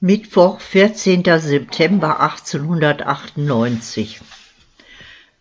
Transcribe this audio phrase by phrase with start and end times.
[0.00, 1.22] Mittwoch, 14.
[1.38, 4.20] September 1898.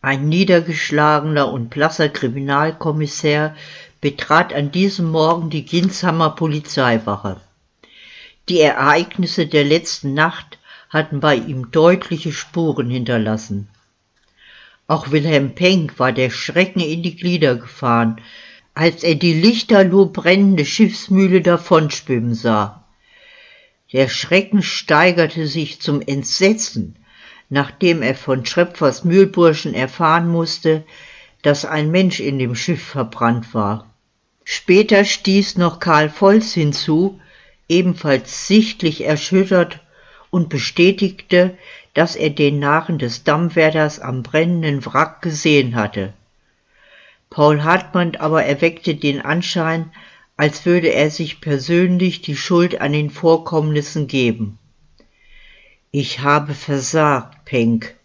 [0.02, 3.55] Ein niedergeschlagener und blasser Kriminalkommissär
[4.00, 7.42] betrat an diesem Morgen die Ginsheimer Polizeiwache.
[8.47, 13.70] Die Ereignisse der letzten Nacht hatten bei ihm deutliche Spuren hinterlassen.
[14.85, 18.22] Auch Wilhelm Penck war der Schrecken in die Glieder gefahren,
[18.76, 22.83] als er die lichterloh brennende Schiffsmühle davonschwimmen sah.
[23.94, 26.95] Der Schrecken steigerte sich zum Entsetzen,
[27.49, 30.84] nachdem er von Schröpfers Mühlburschen erfahren musste,
[31.43, 33.93] dass ein Mensch in dem Schiff verbrannt war.
[34.43, 37.21] Später stieß noch Karl Volz hinzu,
[37.70, 39.79] ebenfalls sichtlich erschüttert,
[40.31, 41.55] und bestätigte,
[41.93, 46.13] dass er den Narren des Dammwärters am brennenden Wrack gesehen hatte.
[47.29, 49.91] Paul Hartmann aber erweckte den Anschein,
[50.35, 54.57] als würde er sich persönlich die Schuld an den Vorkommnissen geben.
[55.91, 57.95] Ich habe versagt, Penck,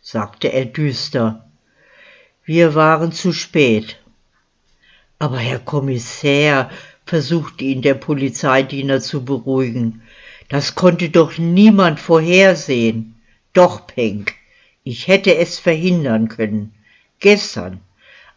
[0.00, 1.50] sagte er düster.
[2.44, 4.00] Wir waren zu spät.
[5.18, 6.70] Aber Herr Kommissär,
[7.06, 10.02] versuchte ihn der Polizeidiener zu beruhigen,
[10.48, 13.16] das konnte doch niemand vorhersehen.
[13.52, 14.34] Doch, Penck,
[14.82, 16.74] ich hätte es verhindern können.
[17.18, 17.80] Gestern,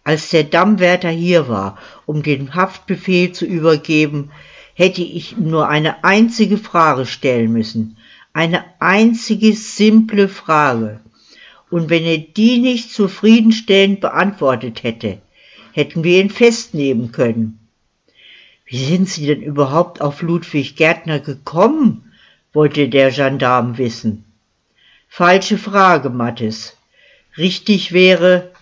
[0.08, 4.32] als der Dammwärter hier war, um den Haftbefehl zu übergeben,
[4.74, 7.98] hätte ich ihm nur eine einzige Frage stellen müssen.
[8.32, 11.02] Eine einzige simple Frage.
[11.70, 15.18] Und wenn er die nicht zufriedenstellend beantwortet hätte,
[15.74, 17.60] hätten wir ihn festnehmen können.
[18.64, 22.14] Wie sind Sie denn überhaupt auf Ludwig Gärtner gekommen?
[22.54, 24.24] wollte der Gendarm wissen.
[25.10, 26.78] Falsche Frage, Mattes.
[27.38, 28.54] Richtig wäre,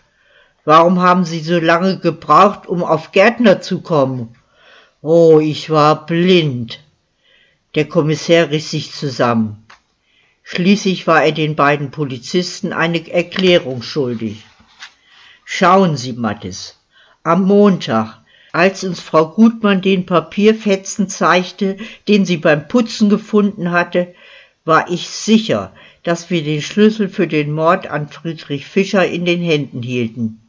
[0.66, 4.35] Warum haben Sie so lange gebraucht, um auf Gärtner zu kommen?
[5.02, 6.80] Oh, ich war blind.
[7.75, 9.63] Der Kommissär riss sich zusammen.
[10.41, 14.43] Schließlich war er den beiden Polizisten eine Erklärung schuldig.
[15.43, 16.80] Schauen Sie, Mattes,
[17.21, 18.21] am Montag,
[18.52, 21.77] als uns Frau Gutmann den Papierfetzen zeigte,
[22.08, 24.15] den sie beim Putzen gefunden hatte,
[24.64, 29.42] war ich sicher, dass wir den Schlüssel für den Mord an Friedrich Fischer in den
[29.42, 30.42] Händen hielten.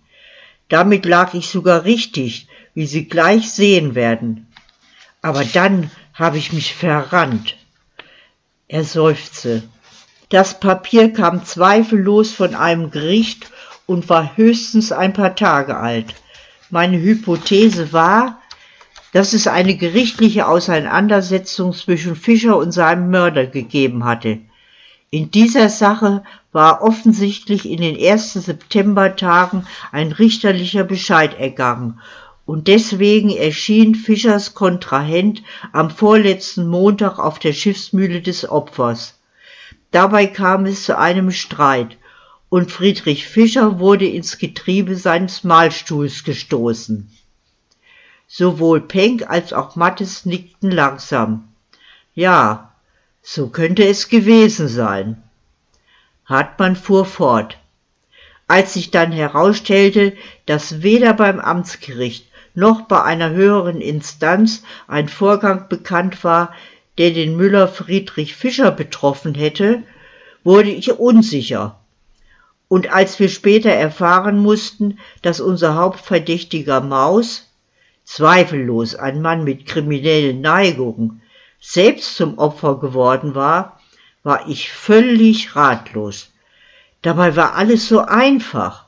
[0.69, 4.47] Damit lag ich sogar richtig, wie Sie gleich sehen werden.
[5.23, 7.57] Aber dann habe ich mich verrannt.
[8.69, 9.63] Er seufzte.
[10.29, 13.51] Das Papier kam zweifellos von einem Gericht
[13.87, 16.15] und war höchstens ein paar Tage alt.
[16.71, 18.41] Meine Hypothese war,
[19.13, 24.41] dass es eine gerichtliche Auseinandersetzung zwischen Fischer und seinem Mörder gegeben hatte.
[25.11, 32.01] In dieser Sache war offensichtlich in den ersten Septembertagen ein richterlicher Bescheid ergangen,
[32.45, 39.19] und deswegen erschien Fischers Kontrahent am vorletzten Montag auf der Schiffsmühle des Opfers.
[39.91, 41.97] Dabei kam es zu einem Streit,
[42.49, 47.11] und Friedrich Fischer wurde ins Getriebe seines Mahlstuhls gestoßen.
[48.29, 51.49] Sowohl Penck als auch Mattes nickten langsam.
[52.15, 52.73] Ja,
[53.29, 55.21] so könnte es gewesen sein.
[56.27, 57.59] Hartmann fuhr fort.
[58.47, 60.13] Als sich dann herausstellte,
[60.47, 66.55] dass weder beim Amtsgericht noch bei einer höheren Instanz ein Vorgang bekannt war,
[66.99, 69.83] der den Müller Friedrich Fischer betroffen hätte,
[70.45, 71.81] wurde ich unsicher.
[72.69, 77.51] Und als wir später erfahren mussten, dass unser Hauptverdächtiger Maus,
[78.05, 81.23] zweifellos ein Mann mit kriminellen Neigungen,
[81.69, 83.81] selbst zum Opfer geworden war,
[84.23, 86.31] war ich völlig ratlos.
[87.03, 88.85] Dabei war alles so einfach.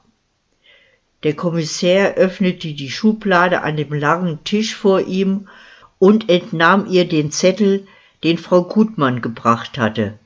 [1.25, 5.49] Der Kommissär öffnete die Schublade an dem langen Tisch vor ihm
[5.99, 7.85] und entnahm ihr den Zettel,
[8.23, 10.17] den Frau Gutmann gebracht hatte.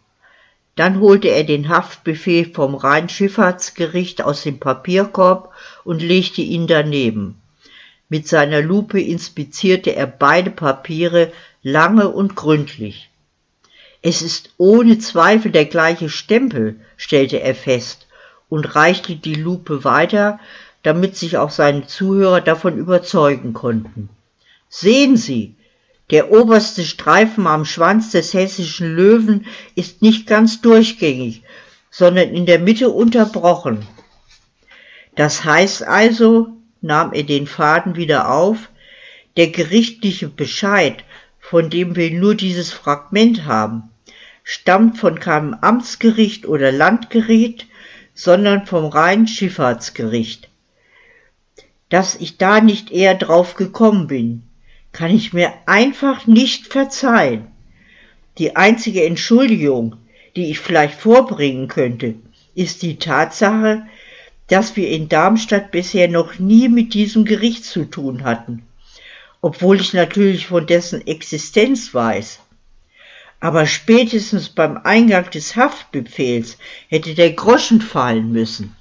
[0.76, 5.54] Dann holte er den Haftbefehl vom Rheinschifffahrtsgericht aus dem Papierkorb
[5.84, 7.40] und legte ihn daneben.
[8.10, 13.10] Mit seiner Lupe inspizierte er beide Papiere lange und gründlich.
[14.02, 18.08] Es ist ohne Zweifel der gleiche Stempel, stellte er fest
[18.48, 20.40] und reichte die Lupe weiter,
[20.82, 24.08] damit sich auch seine Zuhörer davon überzeugen konnten.
[24.68, 25.54] Sehen Sie,
[26.10, 31.42] der oberste Streifen am Schwanz des hessischen Löwen ist nicht ganz durchgängig,
[31.90, 33.86] sondern in der Mitte unterbrochen.
[35.14, 36.48] Das heißt also,
[36.80, 38.68] nahm er den Faden wieder auf,
[39.36, 41.04] der gerichtliche Bescheid,
[41.52, 43.90] von dem wir nur dieses Fragment haben,
[44.42, 47.66] stammt von keinem Amtsgericht oder Landgericht,
[48.14, 50.48] sondern vom Rheinschifffahrtsgericht.
[51.90, 54.44] Dass ich da nicht eher drauf gekommen bin,
[54.92, 57.48] kann ich mir einfach nicht verzeihen.
[58.38, 59.96] Die einzige Entschuldigung,
[60.36, 62.14] die ich vielleicht vorbringen könnte,
[62.54, 63.82] ist die Tatsache,
[64.46, 68.62] dass wir in Darmstadt bisher noch nie mit diesem Gericht zu tun hatten,
[69.42, 72.40] obwohl ich natürlich von dessen Existenz weiß.
[73.40, 76.58] Aber spätestens beim Eingang des Haftbefehls
[76.88, 78.76] hätte der Groschen fallen müssen.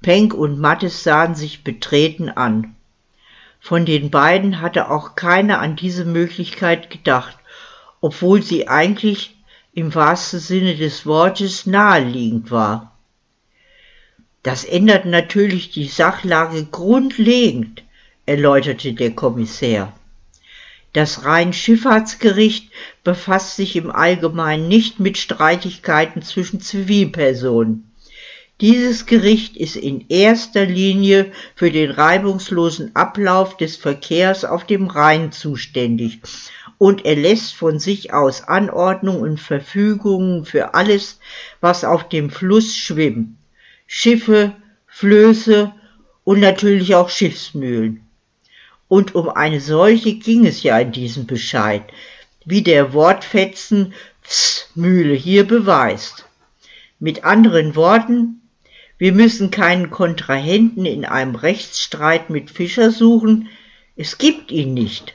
[0.00, 2.76] Penck und Mattes sahen sich betreten an.
[3.58, 7.36] Von den beiden hatte auch keiner an diese Möglichkeit gedacht,
[8.00, 9.36] obwohl sie eigentlich
[9.72, 12.96] im wahrsten Sinne des Wortes naheliegend war.
[14.44, 17.82] Das ändert natürlich die Sachlage grundlegend,
[18.28, 19.92] erläuterte der Kommissär.
[20.92, 22.70] Das Rheinschifffahrtsgericht
[23.04, 27.90] befasst sich im Allgemeinen nicht mit Streitigkeiten zwischen Zivilpersonen.
[28.60, 35.30] Dieses Gericht ist in erster Linie für den reibungslosen Ablauf des Verkehrs auf dem Rhein
[35.30, 36.20] zuständig
[36.76, 41.20] und erlässt von sich aus Anordnungen und Verfügungen für alles,
[41.60, 43.36] was auf dem Fluss schwimmt.
[43.86, 45.72] Schiffe, Flöße
[46.24, 48.07] und natürlich auch Schiffsmühlen.
[48.88, 51.82] Und um eine solche ging es ja in diesem Bescheid,
[52.44, 53.92] wie der Wortfetzen
[54.74, 56.26] Mühle hier beweist.
[56.98, 58.42] Mit anderen Worten,
[58.98, 63.48] wir müssen keinen Kontrahenten in einem Rechtsstreit mit Fischer suchen,
[63.96, 65.14] es gibt ihn nicht.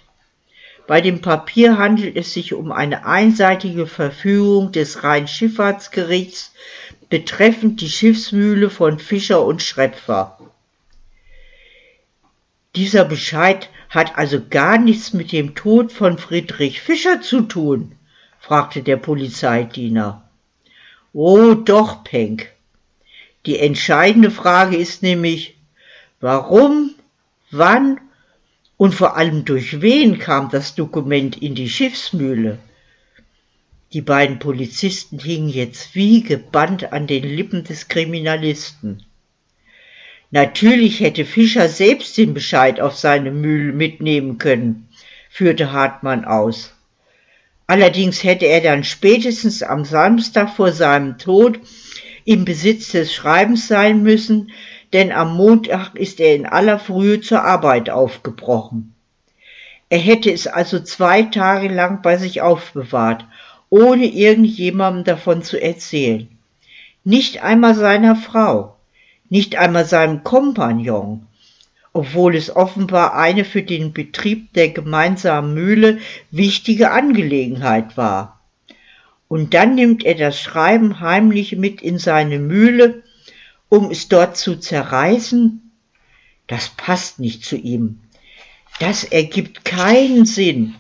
[0.88, 6.54] Bei dem Papier handelt es sich um eine einseitige Verfügung des Rheinschifffahrtsgerichts
[7.10, 10.38] betreffend die Schiffsmühle von Fischer und Schrepfer.
[12.76, 17.96] Dieser Bescheid hat also gar nichts mit dem Tod von Friedrich Fischer zu tun,
[18.40, 20.28] fragte der Polizeidiener.
[21.14, 22.52] Oh doch, Penck.
[23.46, 25.56] Die entscheidende Frage ist nämlich,
[26.20, 26.96] warum,
[27.52, 28.00] wann
[28.78, 32.58] und vor allem durch wen kam das Dokument in die Schiffsmühle?
[33.94, 39.06] Die beiden Polizisten hingen jetzt wie gebannt an den Lippen des Kriminalisten.
[40.34, 44.88] Natürlich hätte Fischer selbst den Bescheid auf seine Mühle mitnehmen können,
[45.30, 46.74] führte Hartmann aus.
[47.68, 51.60] Allerdings hätte er dann spätestens am Samstag vor seinem Tod
[52.26, 54.50] im Besitz des Schreibens sein müssen,
[54.92, 58.96] denn am Montag ist er in aller Frühe zur Arbeit aufgebrochen.
[59.90, 63.24] Er hätte es also zwei Tage lang bei sich aufbewahrt,
[63.70, 66.28] ohne irgendjemandem davon zu erzählen.
[67.04, 68.74] Nicht einmal seiner Frau,
[69.34, 71.26] nicht einmal seinem Kompagnon,
[71.92, 75.98] obwohl es offenbar eine für den Betrieb der gemeinsamen Mühle
[76.30, 78.42] wichtige Angelegenheit war
[79.28, 83.02] und dann nimmt er das Schreiben heimlich mit in seine Mühle,
[83.70, 85.72] um es dort zu zerreißen?
[86.46, 88.02] Das passt nicht zu ihm.
[88.80, 90.76] Das ergibt keinen Sinn.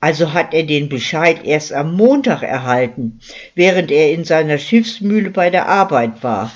[0.00, 3.20] Also hat er den Bescheid erst am Montag erhalten,
[3.54, 6.52] während er in seiner Schiffsmühle bei der Arbeit war,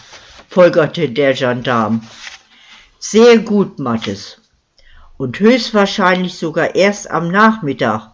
[0.51, 2.03] folgerte der Gendarm.
[2.99, 4.41] Sehr gut, Mattes.
[5.17, 8.11] Und höchstwahrscheinlich sogar erst am Nachmittag,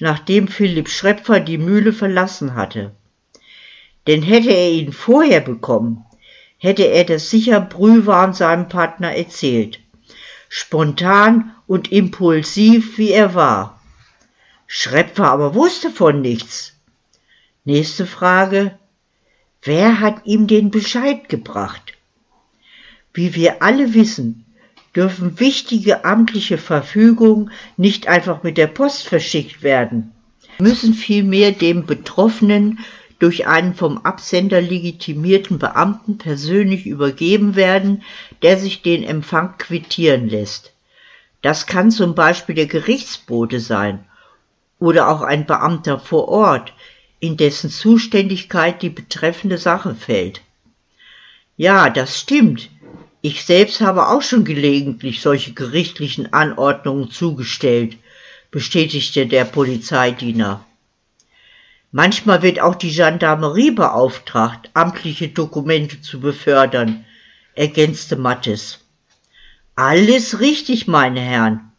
[0.00, 2.90] nachdem Philipp Schrepfer die Mühle verlassen hatte.
[4.08, 6.04] Denn hätte er ihn vorher bekommen,
[6.58, 9.78] hätte er das sicher brühwarm seinem Partner erzählt.
[10.48, 13.80] Spontan und impulsiv wie er war.
[14.66, 16.72] Schrepfer aber wusste von nichts.
[17.64, 18.76] Nächste Frage.
[19.62, 21.85] Wer hat ihm den Bescheid gebracht?
[23.16, 24.44] Wie wir alle wissen,
[24.94, 30.12] dürfen wichtige amtliche Verfügungen nicht einfach mit der Post verschickt werden,
[30.58, 32.80] müssen vielmehr dem Betroffenen
[33.18, 38.02] durch einen vom Absender legitimierten Beamten persönlich übergeben werden,
[38.42, 40.74] der sich den Empfang quittieren lässt.
[41.40, 44.04] Das kann zum Beispiel der Gerichtsbote sein
[44.78, 46.74] oder auch ein Beamter vor Ort,
[47.18, 50.42] in dessen Zuständigkeit die betreffende Sache fällt.
[51.56, 52.68] Ja, das stimmt,
[53.26, 57.96] ich selbst habe auch schon gelegentlich solche gerichtlichen Anordnungen zugestellt,
[58.52, 60.64] bestätigte der Polizeidiener.
[61.90, 67.04] Manchmal wird auch die Gendarmerie beauftragt, amtliche Dokumente zu befördern,
[67.54, 68.78] ergänzte Mattes.
[69.74, 71.72] Alles richtig, meine Herren.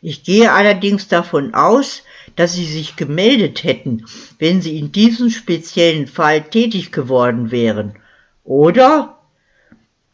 [0.00, 2.02] Ich gehe allerdings davon aus,
[2.34, 4.06] dass Sie sich gemeldet hätten,
[4.38, 7.96] wenn Sie in diesem speziellen Fall tätig geworden wären.
[8.44, 9.17] Oder?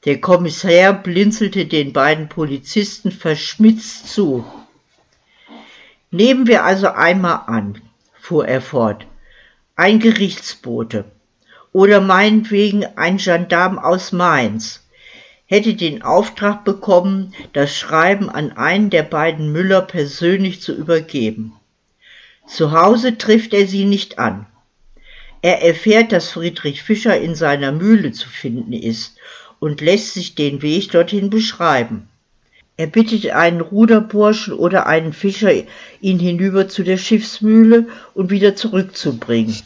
[0.05, 4.45] Der Kommissär blinzelte den beiden Polizisten verschmitzt zu.
[6.11, 7.81] Nehmen wir also einmal an,
[8.21, 9.07] fuhr er fort,
[9.77, 11.07] ein Gerichtsbote
[11.73, 14.85] oder meinetwegen ein Gendarm aus Mainz
[15.47, 21.55] hätte den Auftrag bekommen, das Schreiben an einen der beiden Müller persönlich zu übergeben.
[22.47, 24.47] Zu Hause trifft er sie nicht an.
[25.43, 29.19] Er erfährt, dass Friedrich Fischer in seiner Mühle zu finden ist
[29.59, 32.09] und lässt sich den Weg dorthin beschreiben.
[32.77, 35.53] Er bittet einen Ruderburschen oder einen Fischer,
[36.01, 39.57] ihn hinüber zu der Schiffsmühle und wieder zurückzubringen.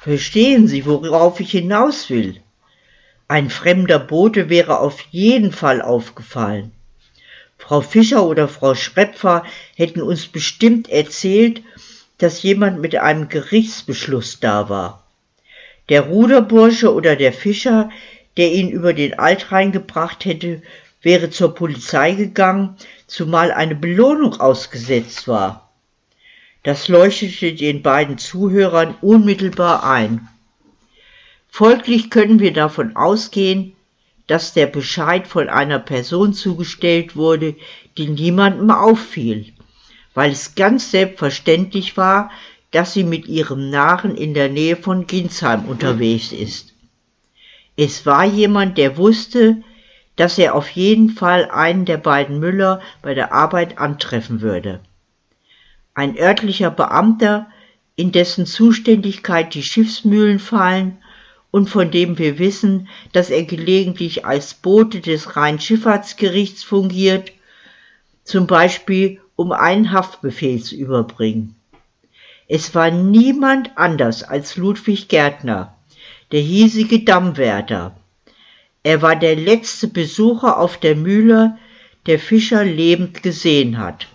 [0.00, 2.40] Verstehen Sie, worauf ich hinaus will?
[3.28, 6.72] Ein fremder Bote wäre auf jeden Fall aufgefallen.
[7.58, 11.62] Frau Fischer oder Frau Schrepfer hätten uns bestimmt erzählt,
[12.18, 15.04] dass jemand mit einem Gerichtsbeschluss da war.
[15.88, 17.90] Der Ruderbursche oder der Fischer,
[18.38, 20.62] der ihn über den Altrhein gebracht hätte,
[21.02, 22.76] wäre zur Polizei gegangen,
[23.06, 25.70] zumal eine Belohnung ausgesetzt war.
[26.62, 30.28] Das leuchtete den beiden Zuhörern unmittelbar ein.
[31.48, 33.74] Folglich können wir davon ausgehen,
[34.28, 37.56] dass der Bescheid von einer Person zugestellt wurde,
[37.96, 39.52] die niemandem auffiel,
[40.14, 42.30] weil es ganz selbstverständlich war,
[42.70, 46.74] dass sie mit ihrem Narren in der Nähe von Ginsheim unterwegs ist.
[47.80, 49.62] Es war jemand, der wusste,
[50.16, 54.80] dass er auf jeden Fall einen der beiden Müller bei der Arbeit antreffen würde.
[55.94, 57.46] Ein örtlicher Beamter,
[57.94, 60.98] in dessen Zuständigkeit die Schiffsmühlen fallen
[61.52, 67.30] und von dem wir wissen, dass er gelegentlich als Bote des Rheinschifffahrtsgerichts fungiert,
[68.24, 71.54] zum Beispiel um einen Haftbefehl zu überbringen.
[72.48, 75.77] Es war niemand anders als Ludwig Gärtner,
[76.32, 77.96] der hiesige Dammwärter,
[78.82, 81.58] er war der letzte Besucher auf der Mühle,
[82.06, 84.06] der Fischer lebend gesehen hat.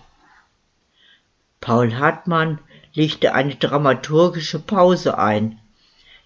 [1.60, 2.58] Paul Hartmann
[2.92, 5.58] legte eine dramaturgische Pause ein,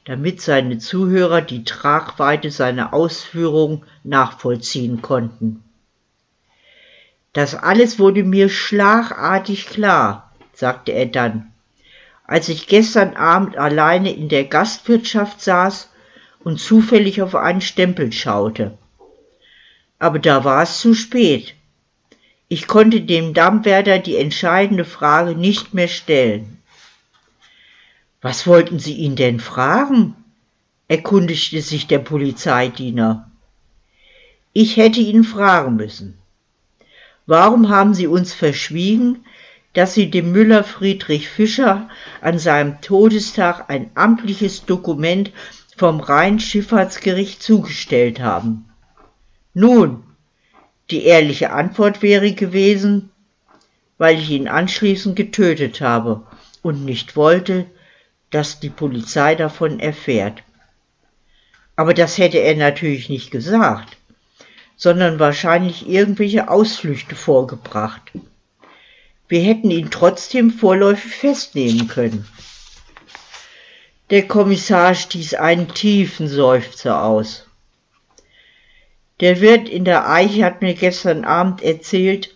[0.04, 5.62] damit seine Zuhörer die Tragweite seiner Ausführungen nachvollziehen konnten.
[7.32, 11.52] Das alles wurde mir schlagartig klar, sagte er dann,
[12.28, 15.88] als ich gestern Abend alleine in der Gastwirtschaft saß
[16.40, 18.76] und zufällig auf einen Stempel schaute.
[19.98, 21.54] Aber da war es zu spät.
[22.46, 26.58] Ich konnte dem Dammwärter die entscheidende Frage nicht mehr stellen.
[28.20, 30.14] Was wollten Sie ihn denn fragen?
[30.86, 33.30] erkundigte sich der Polizeidiener.
[34.52, 36.18] Ich hätte ihn fragen müssen.
[37.24, 39.24] Warum haben Sie uns verschwiegen,
[39.78, 41.88] dass Sie dem Müller Friedrich Fischer
[42.20, 45.30] an seinem Todestag ein amtliches Dokument
[45.76, 48.68] vom Rheinschifffahrtsgericht zugestellt haben.
[49.54, 50.02] Nun,
[50.90, 53.10] die ehrliche Antwort wäre gewesen,
[53.98, 56.26] weil ich ihn anschließend getötet habe
[56.60, 57.64] und nicht wollte,
[58.30, 60.42] dass die Polizei davon erfährt.
[61.76, 63.96] Aber das hätte er natürlich nicht gesagt,
[64.74, 68.10] sondern wahrscheinlich irgendwelche Ausflüchte vorgebracht.
[69.28, 72.26] Wir hätten ihn trotzdem vorläufig festnehmen können.
[74.10, 77.46] Der Kommissar stieß einen tiefen Seufzer aus.
[79.20, 82.34] Der Wirt in der Eiche hat mir gestern Abend erzählt,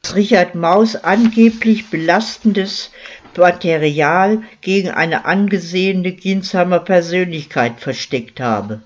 [0.00, 2.90] dass Richard Maus angeblich belastendes
[3.36, 8.82] Material gegen eine angesehene Ginsheimer Persönlichkeit versteckt habe.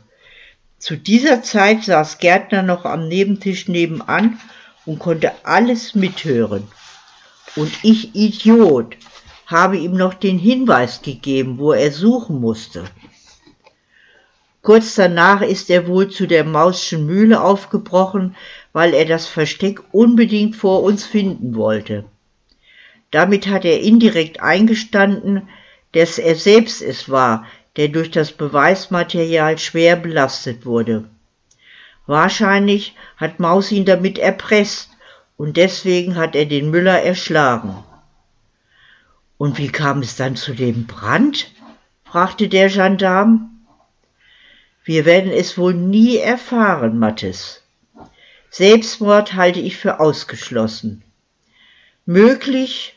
[0.78, 4.40] Zu dieser Zeit saß Gärtner noch am Nebentisch nebenan
[4.86, 6.66] und konnte alles mithören.
[7.56, 8.96] Und ich Idiot
[9.46, 12.84] habe ihm noch den Hinweis gegeben, wo er suchen musste.
[14.62, 18.36] Kurz danach ist er wohl zu der Mausschen Mühle aufgebrochen,
[18.72, 22.04] weil er das Versteck unbedingt vor uns finden wollte.
[23.10, 25.48] Damit hat er indirekt eingestanden,
[25.92, 31.08] dass er selbst es war, der durch das Beweismaterial schwer belastet wurde.
[32.06, 34.90] Wahrscheinlich hat Maus ihn damit erpresst
[35.38, 37.82] und deswegen hat er den Müller erschlagen.
[39.38, 41.50] Und wie kam es dann zu dem Brand?
[42.04, 43.50] fragte der Gendarm.
[44.82, 47.62] Wir werden es wohl nie erfahren, Mattes.
[48.50, 51.04] Selbstmord halte ich für ausgeschlossen.
[52.04, 52.96] Möglich,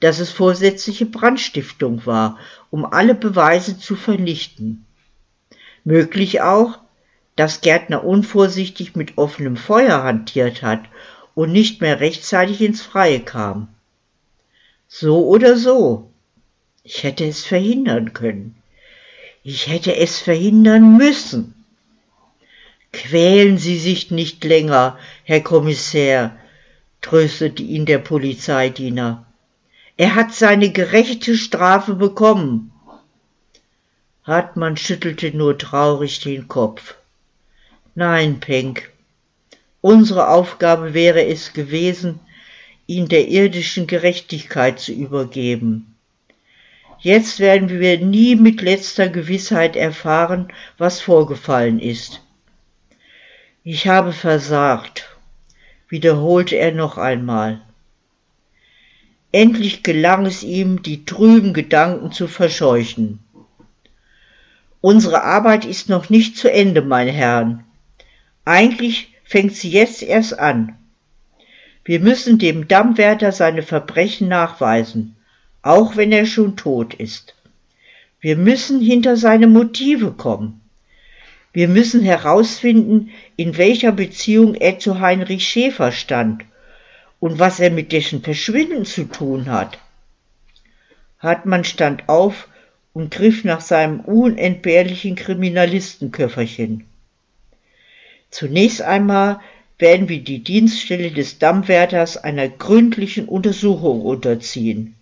[0.00, 2.38] dass es vorsätzliche Brandstiftung war,
[2.70, 4.84] um alle Beweise zu vernichten.
[5.84, 6.78] Möglich auch,
[7.36, 10.80] dass Gärtner unvorsichtig mit offenem Feuer hantiert hat
[11.38, 13.68] und nicht mehr rechtzeitig ins Freie kam.
[14.88, 16.10] So oder so.
[16.82, 18.56] Ich hätte es verhindern können.
[19.44, 21.54] Ich hätte es verhindern müssen.
[22.92, 26.36] Quälen Sie sich nicht länger, Herr Kommissär,
[27.02, 29.24] tröstete ihn der Polizeidiener.
[29.96, 32.72] Er hat seine gerechte Strafe bekommen.
[34.24, 36.96] Hartmann schüttelte nur traurig den Kopf.
[37.94, 38.90] Nein, Penck,
[39.80, 42.20] unsere Aufgabe wäre es gewesen,
[42.86, 45.94] ihn der irdischen Gerechtigkeit zu übergeben.
[47.00, 52.22] Jetzt werden wir nie mit letzter Gewissheit erfahren, was vorgefallen ist.
[53.62, 55.16] Ich habe versagt,
[55.88, 57.60] wiederholte er noch einmal.
[59.30, 63.20] Endlich gelang es ihm, die trüben Gedanken zu verscheuchen.
[64.80, 67.64] Unsere Arbeit ist noch nicht zu Ende, meine Herren.
[68.44, 70.78] Eigentlich fängt sie jetzt erst an.
[71.84, 75.16] Wir müssen dem Dammwärter seine Verbrechen nachweisen,
[75.60, 77.34] auch wenn er schon tot ist.
[78.20, 80.62] Wir müssen hinter seine Motive kommen.
[81.52, 86.44] Wir müssen herausfinden, in welcher Beziehung er zu Heinrich Schäfer stand
[87.20, 89.78] und was er mit dessen Verschwinden zu tun hat.
[91.18, 92.48] Hartmann stand auf
[92.94, 96.86] und griff nach seinem unentbehrlichen Kriminalistenköfferchen.
[98.30, 99.40] Zunächst einmal
[99.78, 104.94] werden wir die Dienststelle des Dammwärters einer gründlichen Untersuchung unterziehen.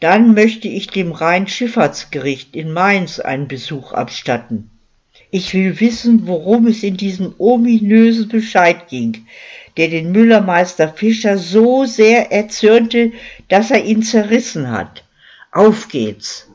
[0.00, 4.70] Dann möchte ich dem Rheinschifffahrtsgericht in Mainz einen Besuch abstatten.
[5.30, 9.26] Ich will wissen, worum es in diesem ominösen Bescheid ging,
[9.76, 13.12] der den Müllermeister Fischer so sehr erzürnte,
[13.48, 15.04] dass er ihn zerrissen hat.
[15.52, 16.48] Auf geht's.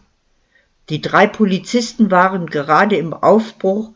[0.89, 3.91] Die drei Polizisten waren gerade im Aufbruch,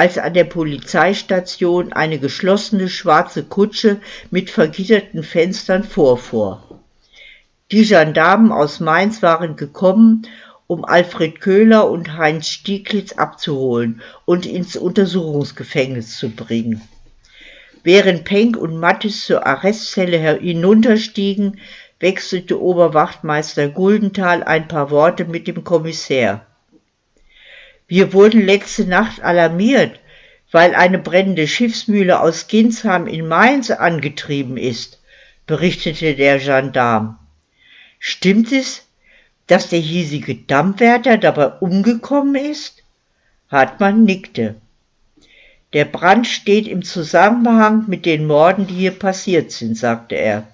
[0.00, 6.80] als an der Polizeistation eine geschlossene schwarze Kutsche mit vergitterten Fenstern vorfuhr.
[7.70, 10.26] Die Gendarmen aus Mainz waren gekommen,
[10.66, 16.80] um Alfred Köhler und Heinz Stieglitz abzuholen und ins Untersuchungsgefängnis zu bringen.
[17.82, 21.60] Während Penck und Mattes zur Arrestzelle hinunterstiegen,
[21.98, 26.46] wechselte Oberwachtmeister Guldenthal ein paar Worte mit dem Kommissär.
[27.90, 29.98] Wir wurden letzte Nacht alarmiert,
[30.52, 35.00] weil eine brennende Schiffsmühle aus Ginsheim in Mainz angetrieben ist,
[35.48, 37.18] berichtete der Gendarm.
[37.98, 38.82] Stimmt es,
[39.48, 42.84] dass der hiesige Dampfwärter dabei umgekommen ist?
[43.50, 44.54] Hartmann nickte.
[45.72, 50.46] Der Brand steht im Zusammenhang mit den Morden, die hier passiert sind, sagte er.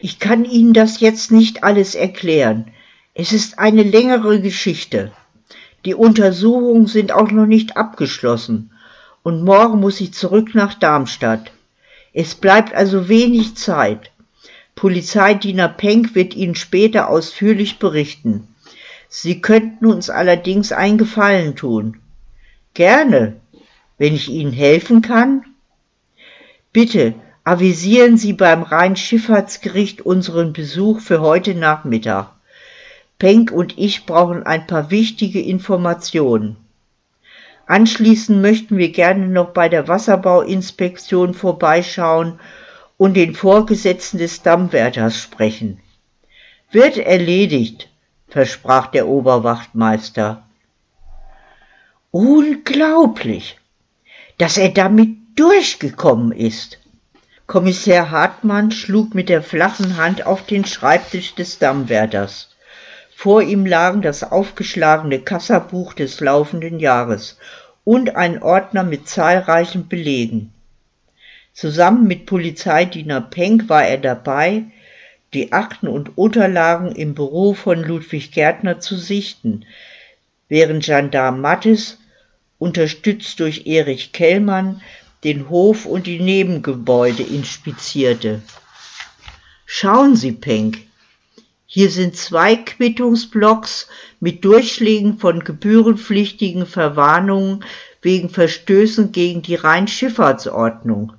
[0.00, 2.72] Ich kann Ihnen das jetzt nicht alles erklären.
[3.14, 5.12] Es ist eine längere Geschichte.
[5.84, 8.70] Die Untersuchungen sind auch noch nicht abgeschlossen.
[9.22, 11.52] Und morgen muss ich zurück nach Darmstadt.
[12.12, 14.10] Es bleibt also wenig Zeit.
[14.74, 18.48] Polizeidiener Penck wird Ihnen später ausführlich berichten.
[19.08, 21.98] Sie könnten uns allerdings einen Gefallen tun.
[22.74, 23.36] Gerne,
[23.98, 25.44] wenn ich Ihnen helfen kann.
[26.72, 27.14] Bitte
[27.44, 32.30] avisieren Sie beim Rheinschifffahrtsgericht unseren Besuch für heute Nachmittag.
[33.20, 36.56] Penck und ich brauchen ein paar wichtige Informationen.
[37.66, 42.40] Anschließend möchten wir gerne noch bei der Wasserbauinspektion vorbeischauen
[42.96, 45.80] und den Vorgesetzten des Dammwärters sprechen.
[46.72, 47.90] Wird erledigt,
[48.26, 50.42] versprach der Oberwachtmeister.
[52.10, 53.58] Unglaublich,
[54.38, 56.78] dass er damit durchgekommen ist.
[57.46, 62.49] Kommissär Hartmann schlug mit der flachen Hand auf den Schreibtisch des Dammwärters.
[63.22, 67.36] Vor ihm lagen das aufgeschlagene Kassabuch des laufenden Jahres
[67.84, 70.54] und ein Ordner mit zahlreichen Belegen.
[71.52, 74.62] Zusammen mit Polizeidiener Penck war er dabei,
[75.34, 79.66] die Akten und Unterlagen im Büro von Ludwig Gärtner zu sichten,
[80.48, 81.98] während Gendarm Mattes,
[82.58, 84.80] unterstützt durch Erich Kellmann,
[85.24, 88.40] den Hof und die Nebengebäude inspizierte.
[89.66, 90.78] Schauen Sie, Penck,
[91.72, 93.86] hier sind zwei Quittungsblocks
[94.18, 97.64] mit Durchschlägen von gebührenpflichtigen Verwarnungen
[98.02, 101.12] wegen Verstößen gegen die Rheinschifffahrtsordnung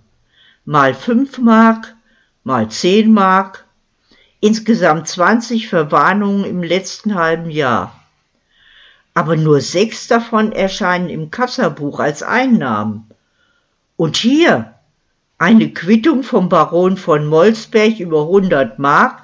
[0.66, 1.96] mal 5 Mark,
[2.44, 3.64] mal 10 Mark,
[4.42, 7.96] insgesamt 20 Verwarnungen im letzten halben Jahr.
[9.14, 13.10] Aber nur sechs davon erscheinen im Kassabuch als Einnahmen.
[13.96, 14.74] Und hier
[15.38, 19.24] eine Quittung vom Baron von Molsberg über 100 Mark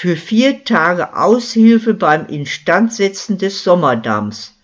[0.00, 4.54] für vier Tage Aushilfe beim Instandsetzen des Sommerdamms,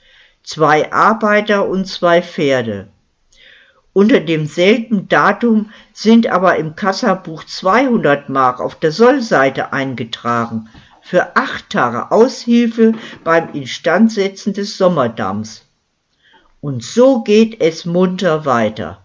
[0.45, 2.87] zwei Arbeiter und zwei Pferde.
[3.93, 10.69] Unter demselben Datum sind aber im Kassabuch 200 Mark auf der Sollseite eingetragen
[11.03, 12.93] für acht Tage Aushilfe
[13.25, 15.65] beim Instandsetzen des Sommerdamms.
[16.61, 19.03] Und so geht es munter weiter.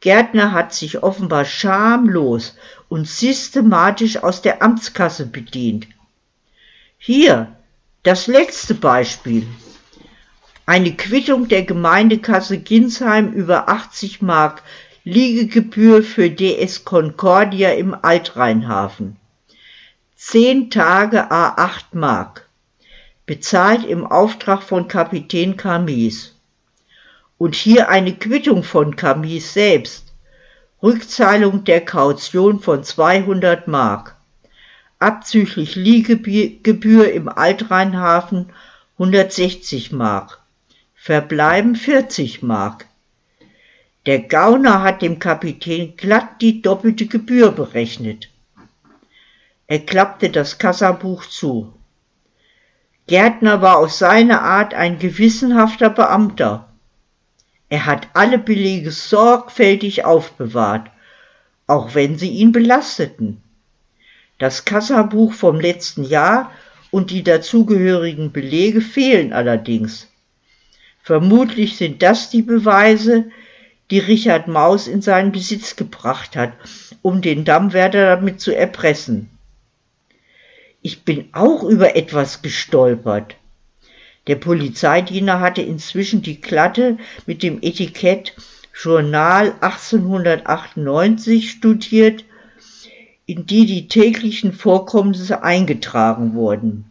[0.00, 2.56] Gärtner hat sich offenbar schamlos
[2.90, 5.86] und systematisch aus der Amtskasse bedient.
[6.98, 7.56] Hier
[8.02, 9.46] das letzte Beispiel.
[10.66, 14.62] Eine Quittung der Gemeindekasse Ginsheim über 80 Mark
[15.04, 19.16] Liegegebühr für DS Concordia im Altrheinhafen.
[20.16, 22.48] Zehn Tage a 8 Mark.
[23.24, 26.34] bezahlt im Auftrag von Kapitän Camis.
[27.38, 30.09] Und hier eine Quittung von Camis selbst.
[30.82, 34.16] Rückzahlung der Kaution von 200 Mark.
[34.98, 38.50] Abzüglich Liegegebühr im Altrheinhafen
[38.94, 40.40] 160 Mark.
[40.94, 42.86] Verbleiben 40 Mark.
[44.06, 48.30] Der Gauner hat dem Kapitän glatt die doppelte Gebühr berechnet.
[49.66, 51.74] Er klappte das Kassabuch zu.
[53.06, 56.69] Gärtner war auf seine Art ein gewissenhafter Beamter.
[57.70, 60.90] Er hat alle Belege sorgfältig aufbewahrt,
[61.68, 63.40] auch wenn sie ihn belasteten.
[64.38, 66.50] Das Kassabuch vom letzten Jahr
[66.90, 70.08] und die dazugehörigen Belege fehlen allerdings.
[71.02, 73.30] Vermutlich sind das die Beweise,
[73.90, 76.52] die Richard Maus in seinen Besitz gebracht hat,
[77.02, 79.30] um den Dammwärter damit zu erpressen.
[80.82, 83.36] Ich bin auch über etwas gestolpert.
[84.26, 88.34] Der Polizeidiener hatte inzwischen die Klatte mit dem Etikett
[88.74, 92.24] Journal 1898 studiert
[93.26, 96.90] in die die täglichen Vorkommnisse eingetragen wurden.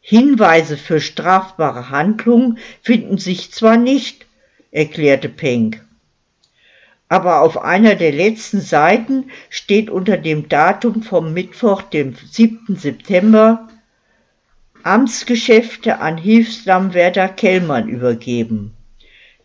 [0.00, 4.26] Hinweise für strafbare Handlungen finden sich zwar nicht,
[4.70, 5.84] erklärte Penck,
[7.08, 12.76] aber auf einer der letzten Seiten steht unter dem Datum vom Mittwoch, dem 7.
[12.76, 13.68] September,
[14.84, 18.74] Amtsgeschäfte an Hilfsdammwärter Kellmann übergeben.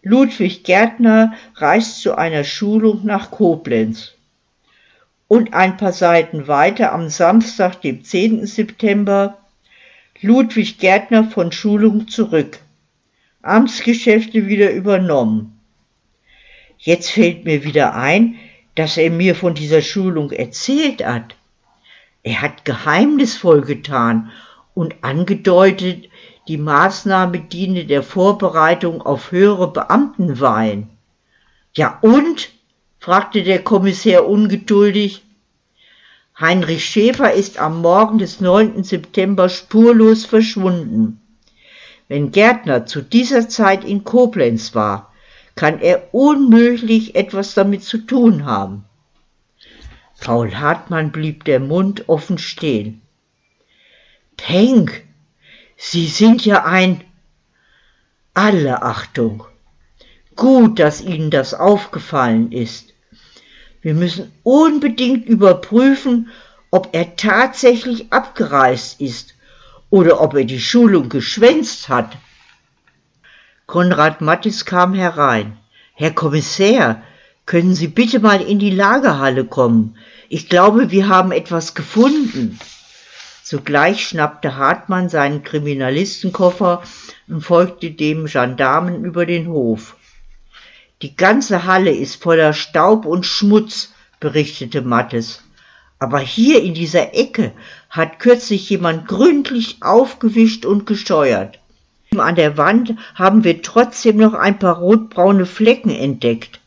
[0.01, 4.13] Ludwig Gärtner reist zu einer Schulung nach Koblenz
[5.27, 8.47] und ein paar Seiten weiter am Samstag, dem 10.
[8.47, 9.37] September,
[10.21, 12.59] Ludwig Gärtner von Schulung zurück.
[13.43, 15.59] Amtsgeschäfte wieder übernommen.
[16.79, 18.35] Jetzt fällt mir wieder ein,
[18.75, 21.35] dass er mir von dieser Schulung erzählt hat.
[22.23, 24.31] Er hat geheimnisvoll getan
[24.77, 26.07] und angedeutet,
[26.47, 30.91] die Maßnahme diene der Vorbereitung auf höhere Beamtenwahlen.
[31.73, 32.51] Ja und?
[32.99, 35.23] fragte der Kommissär ungeduldig.
[36.39, 38.83] Heinrich Schäfer ist am Morgen des 9.
[38.83, 41.21] September spurlos verschwunden.
[42.07, 45.11] Wenn Gärtner zu dieser Zeit in Koblenz war,
[45.55, 48.83] kann er unmöglich etwas damit zu tun haben.
[50.19, 53.01] Paul Hartmann blieb der Mund offen stehen.
[54.47, 55.03] Penck,
[55.75, 57.03] Sie sind ja ein...
[58.33, 59.43] Alle Achtung.
[60.37, 62.93] Gut, dass Ihnen das aufgefallen ist.
[63.81, 66.29] Wir müssen unbedingt überprüfen,
[66.71, 69.35] ob er tatsächlich abgereist ist
[69.89, 72.15] oder ob er die Schulung geschwänzt hat.
[73.65, 75.57] Konrad Mattis kam herein.
[75.93, 77.03] Herr Kommissär,
[77.45, 79.97] können Sie bitte mal in die Lagerhalle kommen?
[80.29, 82.57] Ich glaube, wir haben etwas gefunden.
[83.49, 86.83] Sogleich schnappte Hartmann seinen Kriminalistenkoffer
[87.29, 89.95] und folgte dem Gendarmen über den Hof.
[91.01, 95.43] Die ganze Halle ist voller Staub und Schmutz, berichtete Mattes.
[95.97, 97.53] Aber hier in dieser Ecke
[97.89, 101.57] hat kürzlich jemand gründlich aufgewischt und gesteuert.
[102.17, 106.59] An der Wand haben wir trotzdem noch ein paar rotbraune Flecken entdeckt.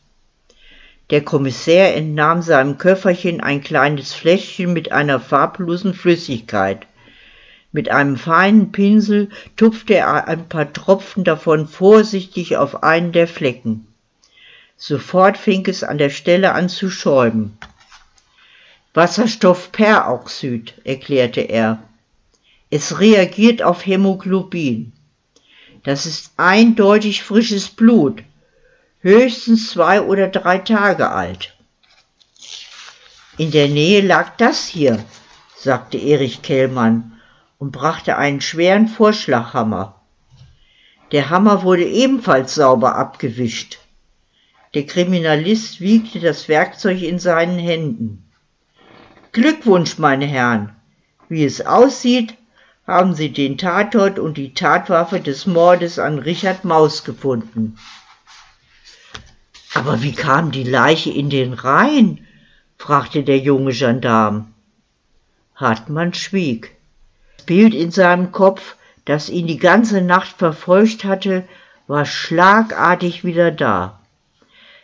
[1.11, 6.87] Der Kommissär entnahm seinem Köfferchen ein kleines Fläschchen mit einer farblosen Flüssigkeit.
[7.73, 13.87] Mit einem feinen Pinsel tupfte er ein paar Tropfen davon vorsichtig auf einen der Flecken.
[14.77, 17.57] Sofort fing es an der Stelle an zu schäumen.
[18.93, 21.83] Wasserstoffperoxid, erklärte er.
[22.69, 24.93] Es reagiert auf Hämoglobin.
[25.83, 28.23] Das ist eindeutig frisches Blut,
[29.01, 31.55] höchstens zwei oder drei Tage alt.
[33.37, 35.03] In der Nähe lag das hier,
[35.55, 37.19] sagte Erich Kellmann
[37.57, 40.01] und brachte einen schweren Vorschlaghammer.
[41.11, 43.79] Der Hammer wurde ebenfalls sauber abgewischt.
[44.73, 48.31] Der Kriminalist wiegte das Werkzeug in seinen Händen.
[49.33, 50.75] Glückwunsch, meine Herren.
[51.27, 52.35] Wie es aussieht,
[52.87, 57.77] haben Sie den Tatort und die Tatwaffe des Mordes an Richard Maus gefunden.
[59.73, 62.25] Aber wie kam die Leiche in den Rhein?
[62.77, 64.53] fragte der junge Gendarm.
[65.55, 66.75] Hartmann schwieg.
[67.37, 71.47] Das Bild in seinem Kopf, das ihn die ganze Nacht verfolgt hatte,
[71.87, 73.99] war schlagartig wieder da.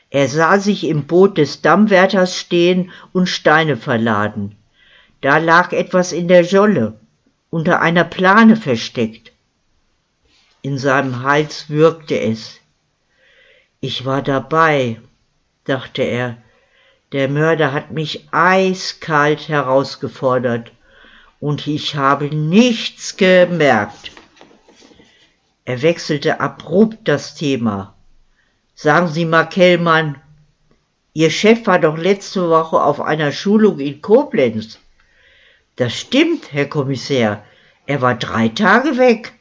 [0.10, 4.56] Er sah sich im Boot des Dammwärters stehen und Steine verladen.
[5.22, 7.00] Da lag etwas in der Jolle,
[7.50, 9.32] unter einer Plane versteckt.
[10.62, 12.60] In seinem Hals würgte es.
[13.80, 15.00] Ich war dabei,
[15.66, 16.38] dachte er.
[17.12, 20.72] Der Mörder hat mich eiskalt herausgefordert
[21.40, 24.12] und ich habe nichts gemerkt.
[25.64, 27.94] Er wechselte abrupt das Thema.
[28.74, 30.22] Sagen Sie mal, Kellmann,
[31.14, 34.80] Ihr Chef war doch letzte Woche auf einer Schulung in Koblenz.
[35.76, 37.44] Das stimmt, Herr Kommissär.
[37.86, 39.34] Er war drei Tage weg.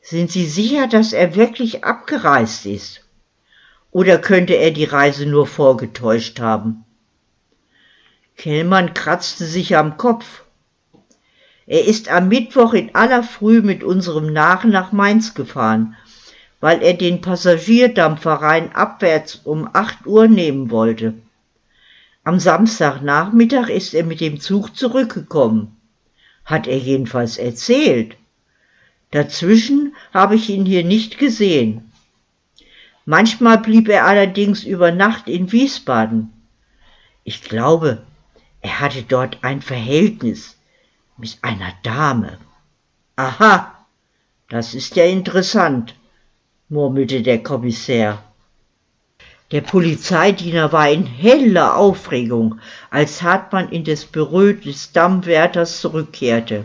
[0.00, 3.01] Sind Sie sicher, dass er wirklich abgereist ist?
[3.92, 6.84] Oder könnte er die Reise nur vorgetäuscht haben?
[8.36, 10.42] Kellmann kratzte sich am Kopf.
[11.66, 15.96] Er ist am Mittwoch in aller Früh mit unserem Nachen nach Mainz gefahren
[16.62, 21.14] weil er den Passagierdampfer rein abwärts um acht Uhr nehmen wollte.
[22.22, 25.76] Am Samstagnachmittag ist er mit dem Zug zurückgekommen.
[26.44, 28.16] Hat er jedenfalls erzählt.
[29.10, 31.91] Dazwischen habe ich ihn hier nicht gesehen.
[33.04, 36.32] Manchmal blieb er allerdings über Nacht in Wiesbaden.
[37.24, 38.02] Ich glaube,
[38.60, 40.56] er hatte dort ein Verhältnis
[41.16, 42.38] mit einer Dame.
[43.16, 43.86] Aha,
[44.48, 45.94] das ist ja interessant
[46.72, 48.22] murmelte der Kommissär.
[49.50, 56.64] Der Polizeidiener war in heller Aufregung, als Hartmann in das Büro des Dammwärters zurückkehrte.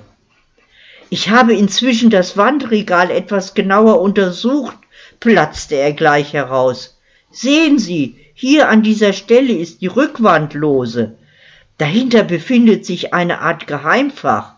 [1.09, 4.77] Ich habe inzwischen das Wandregal etwas genauer untersucht,
[5.19, 6.99] platzte er gleich heraus.
[7.31, 11.17] Sehen Sie, hier an dieser Stelle ist die Rückwand lose.
[11.77, 14.53] Dahinter befindet sich eine Art Geheimfach.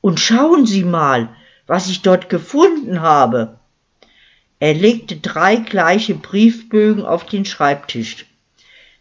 [0.00, 1.28] Und schauen Sie mal,
[1.66, 3.58] was ich dort gefunden habe.
[4.58, 8.26] Er legte drei gleiche Briefbögen auf den Schreibtisch.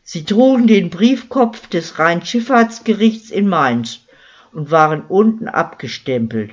[0.04, 4.00] Sie trugen den Briefkopf des Rheinschifffahrtsgerichts in Mainz
[4.52, 6.52] und waren unten abgestempelt.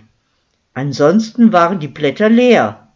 [0.75, 2.88] Ansonsten waren die Blätter leer.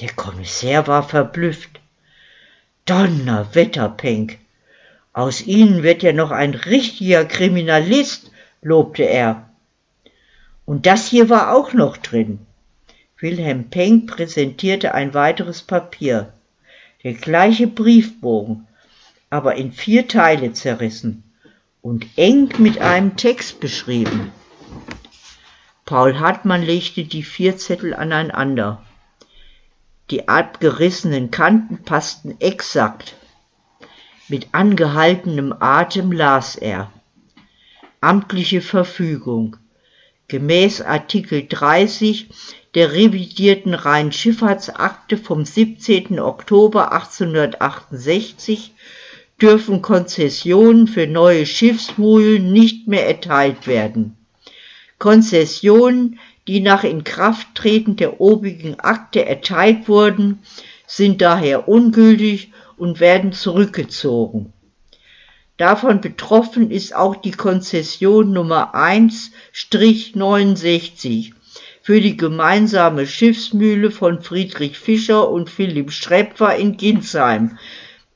[0.00, 1.80] Der Kommissär war verblüfft.
[2.84, 4.38] Donnerwetter, Penck.
[5.12, 8.30] Aus Ihnen wird ja noch ein richtiger Kriminalist,
[8.60, 9.48] lobte er.
[10.66, 12.40] Und das hier war auch noch drin.
[13.18, 16.34] Wilhelm Penck präsentierte ein weiteres Papier,
[17.02, 18.66] der gleiche Briefbogen,
[19.30, 21.22] aber in vier Teile zerrissen
[21.80, 24.32] und eng mit einem Text beschrieben.
[25.86, 28.82] Paul Hartmann legte die vier Zettel aneinander.
[30.10, 33.16] Die abgerissenen Kanten passten exakt.
[34.28, 36.92] Mit angehaltenem Atem las er.
[38.00, 39.56] Amtliche Verfügung.
[40.28, 42.28] Gemäß Artikel 30
[42.74, 46.20] der revidierten Rheinschifffahrtsakte vom 17.
[46.20, 48.74] Oktober 1868
[49.40, 54.16] dürfen Konzessionen für neue Schiffsmühlen nicht mehr erteilt werden.
[54.98, 60.42] Konzessionen, die nach Inkrafttreten der obigen Akte erteilt wurden,
[60.86, 64.52] sind daher ungültig und werden zurückgezogen.
[65.56, 71.32] Davon betroffen ist auch die Konzession Nummer 1-69
[71.80, 77.58] für die gemeinsame Schiffsmühle von Friedrich Fischer und Philipp Schrepfer in Ginsheim,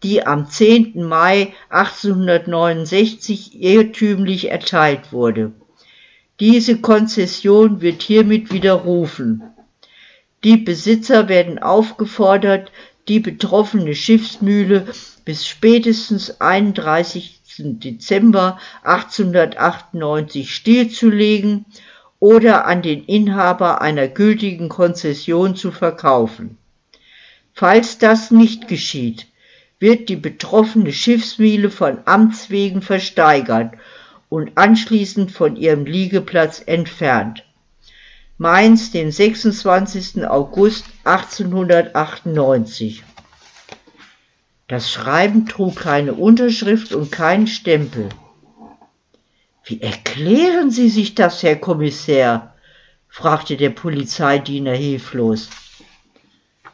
[0.03, 1.03] die am 10.
[1.03, 5.53] Mai 1869 irrtümlich erteilt wurde.
[6.40, 9.42] Diese Konzession wird hiermit widerrufen.
[10.42, 12.72] Die Besitzer werden aufgefordert,
[13.09, 14.87] die betroffene Schiffsmühle
[15.26, 17.42] bis spätestens 31.
[17.59, 21.66] Dezember 1898 stillzulegen
[22.20, 26.57] oder an den Inhaber einer gültigen Konzession zu verkaufen.
[27.53, 29.26] Falls das nicht geschieht,
[29.79, 33.74] wird die betroffene Schiffsmiele von Amts wegen versteigert
[34.31, 37.45] und anschließend von ihrem Liegeplatz entfernt.
[38.38, 40.27] Mainz, den 26.
[40.27, 43.05] August 1898.
[44.66, 48.09] Das Schreiben trug keine Unterschrift und keinen Stempel.
[49.64, 52.55] Wie erklären Sie sich das, Herr Kommissär?
[53.09, 55.49] fragte der Polizeidiener hilflos.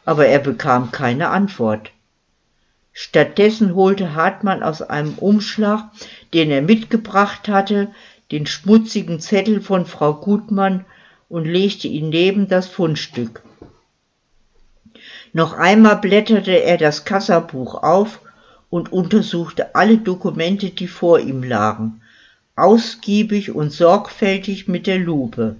[0.05, 1.91] Aber er bekam keine Antwort.
[2.93, 5.91] Stattdessen holte Hartmann aus einem Umschlag,
[6.33, 7.89] den er mitgebracht hatte,
[8.31, 10.85] den schmutzigen Zettel von Frau Gutmann
[11.29, 13.43] und legte ihn neben das Fundstück.
[15.33, 18.21] Noch einmal blätterte er das Kassabuch auf
[18.69, 22.01] und untersuchte alle Dokumente, die vor ihm lagen,
[22.55, 25.55] ausgiebig und sorgfältig mit der Lupe.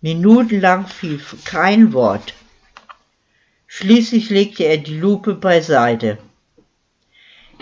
[0.00, 2.34] Minutenlang fiel kein Wort.
[3.66, 6.18] Schließlich legte er die Lupe beiseite.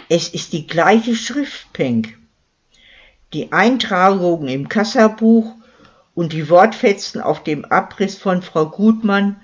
[0.09, 2.19] Es ist die gleiche Schrift, Penck.
[3.33, 5.55] Die Eintragungen im Kassabuch
[6.15, 9.41] und die Wortfetzen auf dem Abriss von Frau Gutmann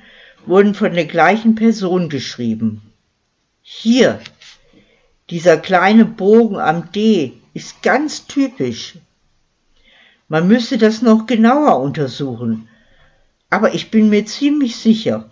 [0.47, 2.83] wurden von der gleichen Person geschrieben.
[3.63, 4.21] Hier,
[5.31, 8.95] dieser kleine Bogen am D ist ganz typisch.
[10.29, 12.69] Man müsste das noch genauer untersuchen.
[13.51, 15.31] Aber ich bin mir ziemlich sicher.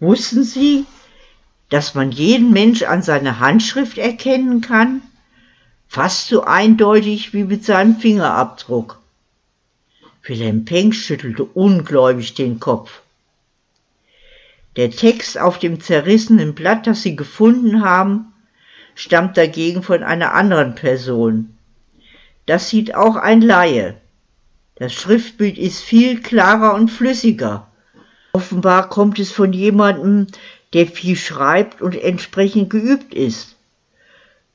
[0.00, 0.84] Wussten Sie,
[1.74, 5.02] dass man jeden Mensch an seiner Handschrift erkennen kann?
[5.88, 9.00] Fast so eindeutig wie mit seinem Fingerabdruck.
[10.22, 13.00] Wilhelm Penck schüttelte ungläubig den Kopf.
[14.76, 18.32] Der Text auf dem zerrissenen Blatt, das Sie gefunden haben,
[18.94, 21.58] stammt dagegen von einer anderen Person.
[22.46, 23.96] Das sieht auch ein Laie.
[24.76, 27.66] Das Schriftbild ist viel klarer und flüssiger.
[28.32, 30.28] Offenbar kommt es von jemandem,
[30.74, 33.56] der viel schreibt und entsprechend geübt ist.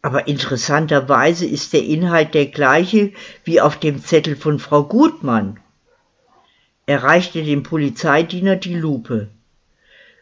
[0.01, 3.11] Aber interessanterweise ist der Inhalt der gleiche
[3.43, 5.59] wie auf dem Zettel von Frau Gutmann.
[6.85, 9.29] Er reichte dem Polizeidiener die Lupe.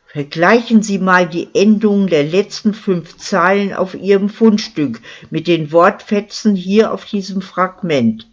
[0.08, 6.56] Vergleichen Sie mal die Endungen der letzten fünf Zeilen auf Ihrem Fundstück mit den Wortfetzen
[6.56, 8.28] hier auf diesem Fragment.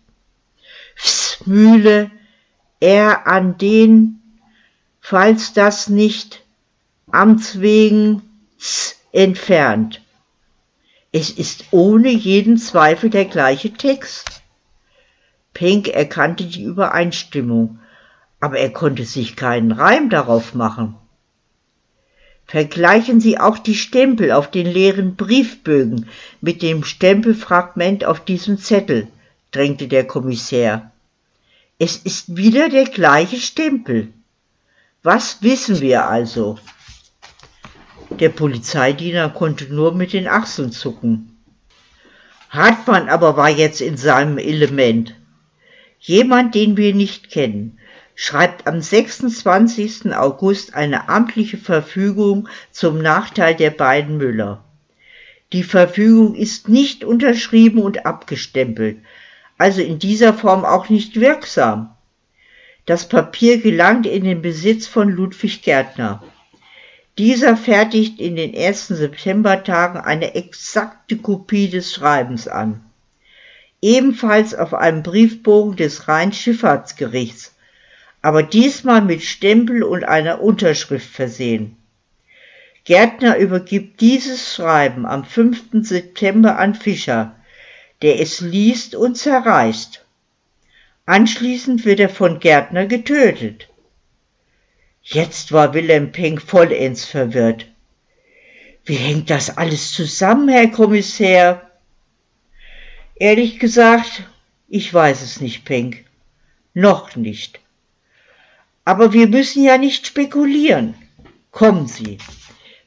[0.95, 2.11] Fs, Mühle,
[2.81, 4.21] er an den,
[5.01, 6.44] falls das nicht
[7.15, 8.23] Amts wegen
[9.13, 10.03] entfernt.
[11.13, 14.43] Es ist ohne jeden Zweifel der gleiche Text.
[15.53, 17.79] Pink erkannte die Übereinstimmung,
[18.41, 20.97] aber er konnte sich keinen Reim darauf machen.
[22.47, 26.09] Vergleichen Sie auch die Stempel auf den leeren Briefbögen
[26.41, 29.07] mit dem Stempelfragment auf diesem Zettel,
[29.53, 30.91] drängte der Kommissär.
[31.79, 34.13] Es ist wieder der gleiche Stempel.
[35.05, 36.59] Was wissen wir also?
[38.11, 41.39] Der Polizeidiener konnte nur mit den Achseln zucken.
[42.51, 45.17] Hartmann aber war jetzt in seinem Element.
[45.99, 47.79] Jemand, den wir nicht kennen,
[48.15, 50.15] schreibt am 26.
[50.15, 54.65] August eine amtliche Verfügung zum Nachteil der beiden Müller.
[55.53, 58.99] Die Verfügung ist nicht unterschrieben und abgestempelt,
[59.59, 61.95] also in dieser Form auch nicht wirksam.
[62.87, 66.23] Das Papier gelangt in den Besitz von Ludwig Gärtner.
[67.17, 72.85] Dieser fertigt in den ersten Septembertagen eine exakte Kopie des Schreibens an.
[73.81, 77.55] Ebenfalls auf einem Briefbogen des Rheinschifffahrtsgerichts,
[78.21, 81.77] aber diesmal mit Stempel und einer Unterschrift versehen.
[82.85, 85.87] Gärtner übergibt dieses Schreiben am 5.
[85.87, 87.37] September an Fischer,
[88.03, 90.05] der es liest und zerreißt.
[91.07, 93.69] Anschließend wird er von Gärtner getötet.
[95.07, 97.67] Jetzt war Wilhelm Penck vollends verwirrt.
[98.87, 101.71] Wie hängt das alles zusammen, Herr Kommissär?
[103.15, 104.23] Ehrlich gesagt,
[104.67, 106.07] ich weiß es nicht, Penck.
[106.73, 107.61] Noch nicht.
[108.87, 110.95] Aber wir müssen ja nicht spekulieren.
[111.51, 112.17] Kommen Sie.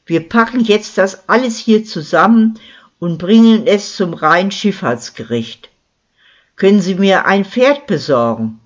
[0.08, 2.60] Wir packen jetzt das alles hier zusammen
[2.98, 5.70] und bringen es zum Rheinschifffahrtsgericht.
[6.56, 8.60] Können Sie mir ein Pferd besorgen?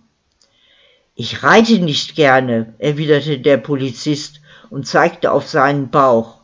[1.24, 6.40] Ich reite nicht gerne, erwiderte der Polizist und zeigte auf seinen Bauch.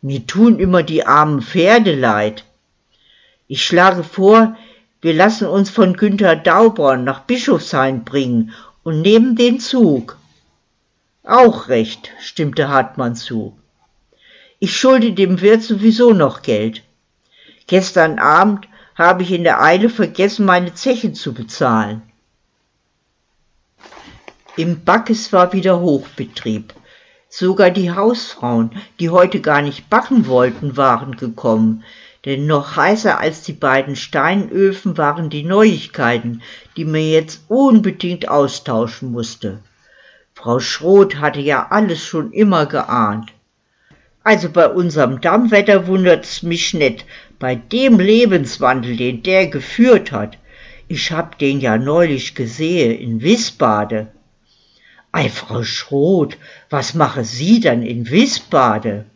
[0.00, 2.46] Mir tun immer die armen Pferde leid.
[3.46, 4.56] Ich schlage vor,
[5.02, 10.16] wir lassen uns von Günther Dauborn nach Bischofshain bringen und nehmen den Zug.
[11.22, 13.58] Auch recht, stimmte Hartmann zu.
[14.60, 16.84] Ich schulde dem Wirt sowieso noch Geld.
[17.66, 22.00] Gestern Abend habe ich in der Eile vergessen, meine Zeche zu bezahlen.
[24.60, 26.74] Im Backes war wieder Hochbetrieb.
[27.30, 31.82] Sogar die Hausfrauen, die heute gar nicht backen wollten, waren gekommen,
[32.26, 36.42] denn noch heißer als die beiden Steinöfen waren die Neuigkeiten,
[36.76, 39.60] die man jetzt unbedingt austauschen musste.
[40.34, 43.32] Frau Schroth hatte ja alles schon immer geahnt.
[44.22, 47.06] Also bei unserem Dammwetter wundert's mich net,
[47.38, 50.36] bei dem Lebenswandel, den der geführt hat.
[50.86, 54.08] Ich hab den ja neulich gesehen in Wiesbade.
[55.12, 56.38] Ei, Frau Schroth,
[56.70, 59.06] was mache Sie denn in Wiesbade?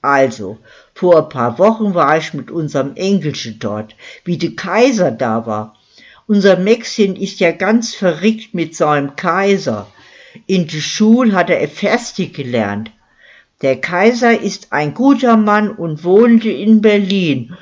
[0.00, 0.58] Also,
[0.94, 5.76] vor ein paar Wochen war ich mit unserem Engelchen dort, wie de Kaiser da war.
[6.28, 9.88] Unser Mäxchen ist ja ganz verrickt mit seinem Kaiser.
[10.46, 12.92] In de Schul hat er Ferstig gelernt.
[13.60, 17.56] Der Kaiser ist ein guter Mann und wohnte in Berlin.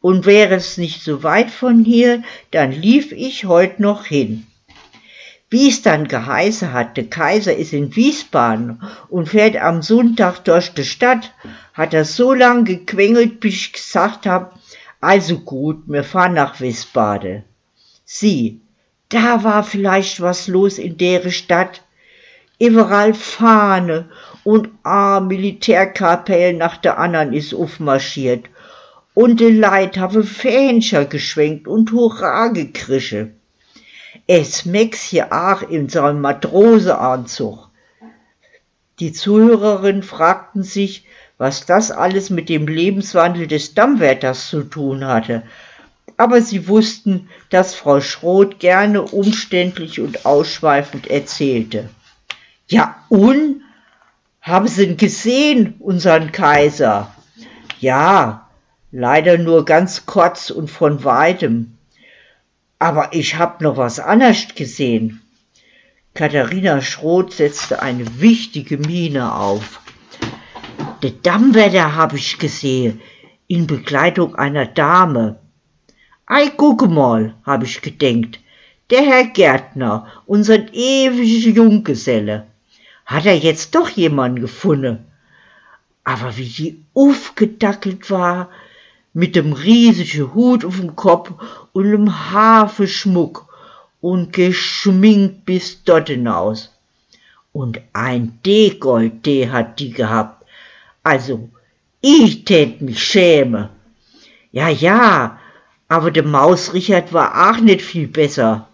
[0.00, 2.22] Und wäre es nicht so weit von hier,
[2.52, 4.46] dann lief ich heut noch hin.
[5.50, 10.74] Wie es dann geheißen hat, der Kaiser ist in Wiesbaden und fährt am Sonntag durch
[10.74, 11.32] die Stadt,
[11.72, 14.58] hat er so lang gequengelt, bis ich gesagt hab,
[15.00, 17.44] also gut, wir fahren nach Wiesbaden.
[18.04, 18.60] Sieh,
[19.08, 21.82] da war vielleicht was los in der Stadt.
[22.58, 24.10] Überall Fahne
[24.44, 28.50] und a Militärkapelle nach der andern is aufmarschiert.
[29.14, 33.37] Und de Leid habe Fähnchen geschwenkt und Hurra gekrische.
[34.30, 37.70] Es Max hier auch in seinem Matroseanzug.
[39.00, 41.06] Die Zuhörerinnen fragten sich,
[41.38, 45.44] was das alles mit dem Lebenswandel des Dammwärters zu tun hatte.
[46.18, 51.88] Aber sie wussten, dass Frau Schroth gerne umständlich und ausschweifend erzählte.
[52.66, 53.62] Ja, und?
[54.42, 57.14] Haben Sie ihn gesehen, unseren Kaiser?
[57.80, 58.50] Ja,
[58.92, 61.77] leider nur ganz kurz und von weitem.
[62.78, 65.20] Aber ich hab noch was anderes gesehen.
[66.14, 69.80] Katharina Schroth setzte eine wichtige Miene auf.
[71.02, 73.00] Der Dammwärter hab ich gesehen,
[73.46, 75.38] in Begleitung einer Dame.
[76.26, 78.40] Ei, gucke mal, hab ich gedenkt,
[78.90, 82.46] der Herr Gärtner, unser ewiger Junggeselle.
[83.06, 85.06] Hat er jetzt doch jemanden gefunden?
[86.04, 88.50] Aber wie die aufgedackelt war,
[89.18, 91.32] mit dem riesigen Hut auf dem Kopf
[91.72, 93.46] und dem Hafenschmuck
[94.00, 96.70] und geschminkt bis dort hinaus.
[97.52, 100.44] Und ein Dekolleté hat die gehabt.
[101.02, 101.48] Also,
[102.00, 103.70] ich tät mich schäme.
[104.52, 105.40] Ja, ja,
[105.88, 108.68] aber der Maus Richard war auch nicht viel besser.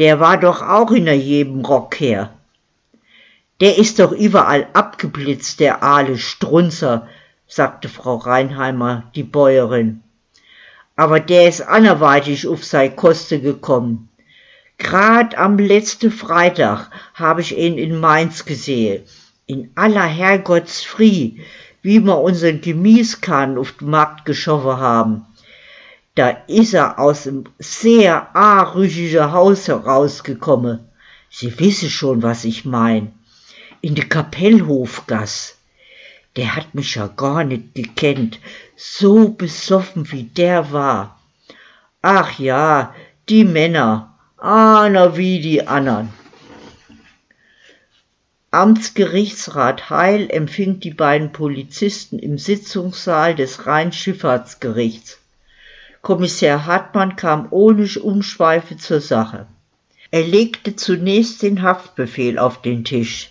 [0.00, 2.32] Der war doch auch in jedem Rock her.
[3.60, 7.06] Der ist doch überall abgeblitzt, der aale Strunzer,
[7.48, 10.02] sagte Frau Reinheimer, die Bäuerin.
[10.96, 14.10] Aber der ist anderweitig auf sei Koste gekommen.
[14.78, 19.02] Grad am letzten Freitag habe ich ihn in Mainz gesehen,
[19.46, 21.40] in aller Herrgottsfrie,
[21.82, 25.26] wie wir unseren Gemießkahn auf den Markt geschoffen haben.
[26.14, 30.80] Da is er aus dem sehr arüchigen Haus herausgekommen.
[31.30, 33.12] Sie wissen schon, was ich mein.
[33.80, 35.57] In de Kapellhofgass.
[36.38, 38.38] Der hat mich ja gar nicht gekannt,
[38.76, 41.18] so besoffen wie der war.
[42.00, 42.94] Ach ja,
[43.28, 46.12] die Männer, einer wie die andern.
[48.52, 55.18] Amtsgerichtsrat Heil empfing die beiden Polizisten im Sitzungssaal des Rheinschifffahrtsgerichts.
[56.02, 59.48] Kommissar Hartmann kam ohne Umschweife zur Sache.
[60.12, 63.30] Er legte zunächst den Haftbefehl auf den Tisch.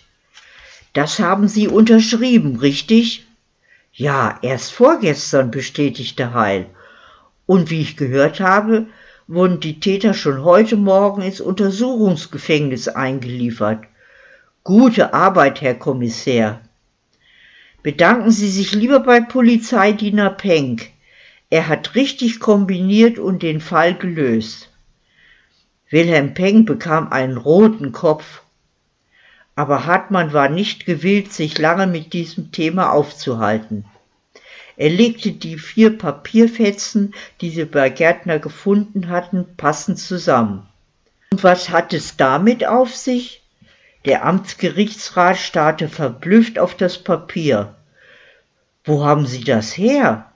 [0.92, 3.26] Das haben Sie unterschrieben, richtig?
[3.92, 6.66] Ja, erst vorgestern, bestätigte Heil.
[7.46, 8.86] Und wie ich gehört habe,
[9.26, 13.84] wurden die Täter schon heute Morgen ins Untersuchungsgefängnis eingeliefert.
[14.64, 16.60] Gute Arbeit, Herr Kommissär.
[17.82, 20.90] Bedanken Sie sich lieber bei Polizeidiener Penck.
[21.50, 24.70] Er hat richtig kombiniert und den Fall gelöst.
[25.90, 28.42] Wilhelm Penck bekam einen roten Kopf.
[29.58, 33.86] Aber Hartmann war nicht gewillt, sich lange mit diesem Thema aufzuhalten.
[34.76, 40.68] Er legte die vier Papierfetzen, die sie bei Gärtner gefunden hatten, passend zusammen.
[41.32, 43.42] Und was hat es damit auf sich?
[44.04, 47.74] Der Amtsgerichtsrat starrte verblüfft auf das Papier.
[48.84, 50.30] Wo haben Sie das her?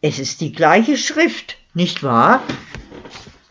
[0.00, 2.42] Es ist die gleiche Schrift, nicht wahr?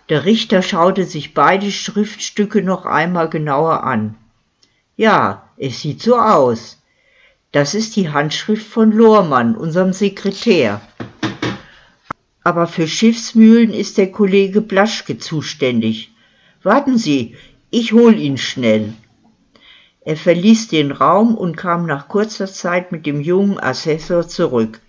[0.10, 4.18] Der Richter schaute sich beide Schriftstücke noch einmal genauer an.
[5.00, 6.78] Ja, es sieht so aus.
[7.54, 10.82] Das ist die Handschrift von Lohrmann, unserem Sekretär.
[12.44, 16.12] Aber für Schiffsmühlen ist der Kollege Blaschke zuständig.
[16.64, 17.38] Warten Sie,
[17.70, 18.94] ich hol ihn schnell.
[20.02, 24.82] Er verließ den Raum und kam nach kurzer Zeit mit dem jungen Assessor zurück.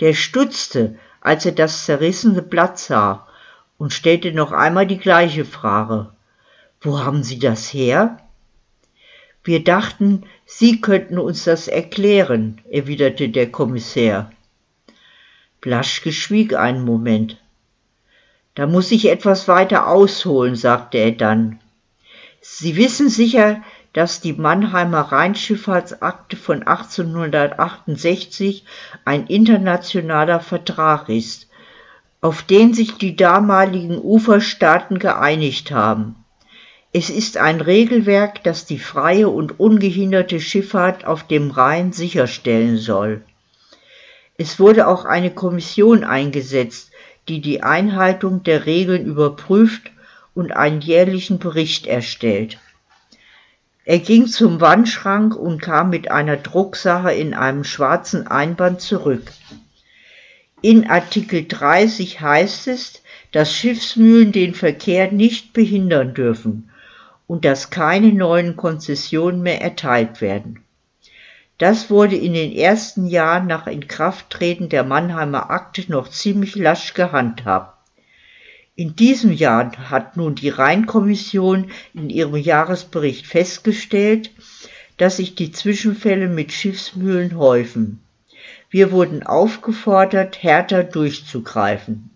[0.00, 3.28] Der stutzte, als er das zerrissene Blatt sah
[3.78, 6.10] und stellte noch einmal die gleiche Frage.
[6.80, 8.18] Wo haben Sie das her?
[9.44, 14.30] Wir dachten, Sie könnten uns das erklären, erwiderte der Kommissär.
[15.60, 17.38] Blaschke schwieg einen Moment.
[18.54, 21.60] Da muss ich etwas weiter ausholen, sagte er dann.
[22.40, 28.64] Sie wissen sicher, dass die Mannheimer Rheinschifffahrtsakte von 1868
[29.04, 31.48] ein internationaler Vertrag ist,
[32.20, 36.23] auf den sich die damaligen Uferstaaten geeinigt haben.
[36.96, 43.22] Es ist ein Regelwerk, das die freie und ungehinderte Schifffahrt auf dem Rhein sicherstellen soll.
[44.38, 46.92] Es wurde auch eine Kommission eingesetzt,
[47.26, 49.90] die die Einhaltung der Regeln überprüft
[50.34, 52.60] und einen jährlichen Bericht erstellt.
[53.84, 59.32] Er ging zum Wandschrank und kam mit einer Drucksache in einem schwarzen Einband zurück.
[60.62, 66.70] In Artikel 30 heißt es, dass Schiffsmühlen den Verkehr nicht behindern dürfen
[67.26, 70.60] und dass keine neuen Konzessionen mehr erteilt werden.
[71.58, 77.78] Das wurde in den ersten Jahren nach Inkrafttreten der Mannheimer Akte noch ziemlich lasch gehandhabt.
[78.76, 84.32] In diesem Jahr hat nun die Rheinkommission in ihrem Jahresbericht festgestellt,
[84.96, 88.00] dass sich die Zwischenfälle mit Schiffsmühlen häufen.
[88.70, 92.10] Wir wurden aufgefordert, härter durchzugreifen.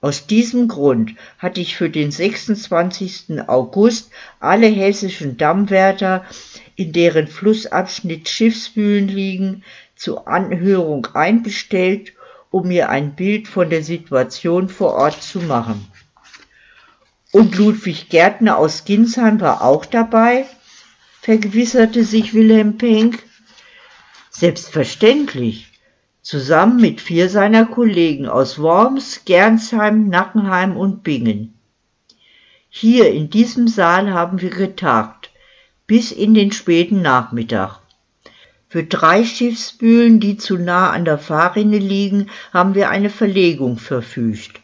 [0.00, 3.48] Aus diesem Grund hatte ich für den 26.
[3.48, 6.24] August alle hessischen Dammwärter,
[6.76, 9.64] in deren Flussabschnitt Schiffsmühlen liegen,
[9.96, 12.12] zur Anhörung einbestellt,
[12.50, 15.90] um mir ein Bild von der Situation vor Ort zu machen.
[17.32, 20.46] Und Ludwig Gärtner aus Ginsheim war auch dabei,
[21.22, 23.22] vergewisserte sich Wilhelm Penck.
[24.30, 25.68] Selbstverständlich
[26.26, 31.54] zusammen mit vier seiner Kollegen aus Worms, Gernsheim, Nackenheim und Bingen.
[32.68, 35.30] Hier in diesem Saal haben wir getagt,
[35.86, 37.78] bis in den späten Nachmittag.
[38.68, 44.62] Für drei Schiffsbühlen, die zu nah an der Fahrrinne liegen, haben wir eine Verlegung verfügt.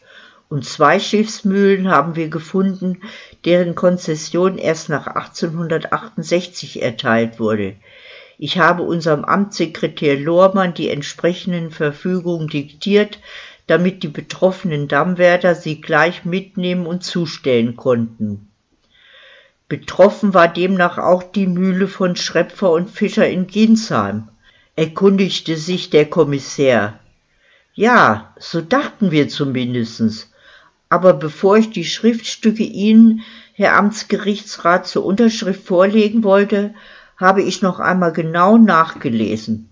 [0.49, 2.99] Und zwei Schiffsmühlen haben wir gefunden,
[3.45, 7.77] deren Konzession erst nach 1868 erteilt wurde.
[8.45, 13.19] Ich habe unserem Amtssekretär Lohrmann die entsprechenden Verfügungen diktiert,
[13.67, 18.49] damit die betroffenen Dammwärter sie gleich mitnehmen und zustellen konnten.
[19.69, 24.27] Betroffen war demnach auch die Mühle von Schrepfer und Fischer in Ginsheim,
[24.75, 26.99] erkundigte sich der Kommissär.
[27.75, 30.33] Ja, so dachten wir zumindestens.
[30.89, 33.21] Aber bevor ich die Schriftstücke Ihnen,
[33.53, 36.73] Herr Amtsgerichtsrat, zur Unterschrift vorlegen wollte,
[37.23, 39.69] habe ich noch einmal genau nachgelesen.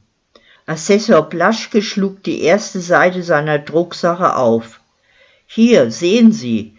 [0.65, 4.79] Assessor Blaschke schlug die erste Seite seiner Drucksache auf.
[5.45, 6.77] Hier sehen Sie,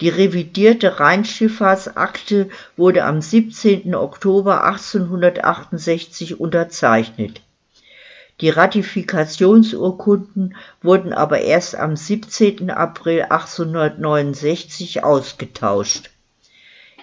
[0.00, 3.94] die revidierte Rheinschifffahrtsakte wurde am 17.
[3.94, 7.42] Oktober 1868 unterzeichnet.
[8.40, 12.70] Die Ratifikationsurkunden wurden aber erst am 17.
[12.70, 16.10] April 1869 ausgetauscht.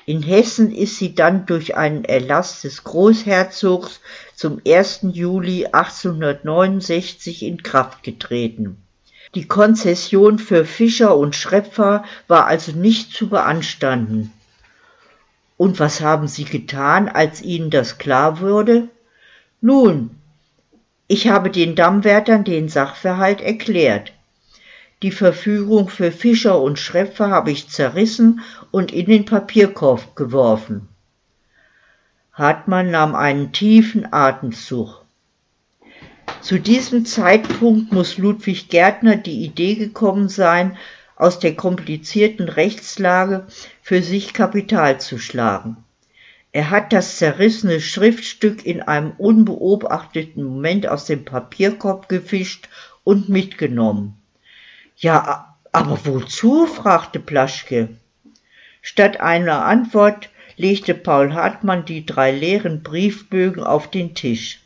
[0.07, 4.01] In Hessen ist sie dann durch einen Erlass des Großherzogs
[4.35, 4.99] zum 1.
[5.13, 8.77] Juli 1869 in Kraft getreten.
[9.33, 14.31] Die Konzession für Fischer und Schrepfer war also nicht zu beanstanden.
[15.57, 18.89] Und was haben Sie getan, als Ihnen das klar wurde?
[19.59, 20.11] Nun,
[21.07, 24.13] ich habe den Dammwärtern den Sachverhalt erklärt.
[25.01, 28.41] Die Verfügung für Fischer und Schrepfer habe ich zerrissen
[28.71, 30.87] und in den Papierkorb geworfen.
[32.33, 35.05] Hartmann nahm einen tiefen Atemzug.
[36.41, 40.77] Zu diesem Zeitpunkt muss Ludwig Gärtner die Idee gekommen sein,
[41.15, 43.47] aus der komplizierten Rechtslage
[43.81, 45.77] für sich Kapital zu schlagen.
[46.51, 52.69] Er hat das zerrissene Schriftstück in einem unbeobachteten Moment aus dem Papierkorb gefischt
[53.03, 54.21] und mitgenommen.
[54.95, 56.65] Ja, aber wozu?
[56.65, 57.89] fragte Plaschke.
[58.81, 64.61] Statt einer Antwort legte Paul Hartmann die drei leeren Briefbögen auf den Tisch.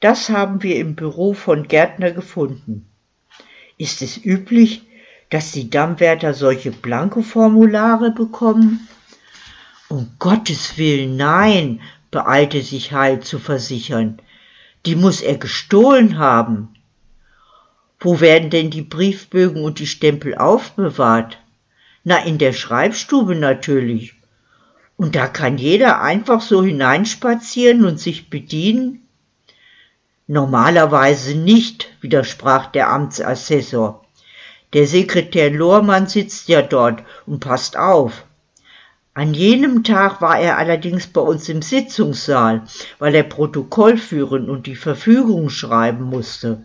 [0.00, 2.86] Das haben wir im Büro von Gärtner gefunden.
[3.76, 4.82] Ist es üblich,
[5.30, 8.88] dass die Dammwärter solche Blankoformulare bekommen?
[9.88, 11.80] Um Gottes Willen, nein,
[12.10, 14.20] beeilte sich Heil zu versichern.
[14.86, 16.74] Die muss er gestohlen haben.
[18.02, 21.38] Wo werden denn die Briefbögen und die Stempel aufbewahrt?
[22.02, 24.14] Na, in der Schreibstube natürlich.
[24.96, 29.06] Und da kann jeder einfach so hineinspazieren und sich bedienen?
[30.26, 34.02] Normalerweise nicht, widersprach der Amtsassessor.
[34.72, 38.24] Der Sekretär Lohrmann sitzt ja dort und passt auf.
[39.12, 42.62] An jenem Tag war er allerdings bei uns im Sitzungssaal,
[42.98, 46.64] weil er Protokoll führen und die Verfügung schreiben musste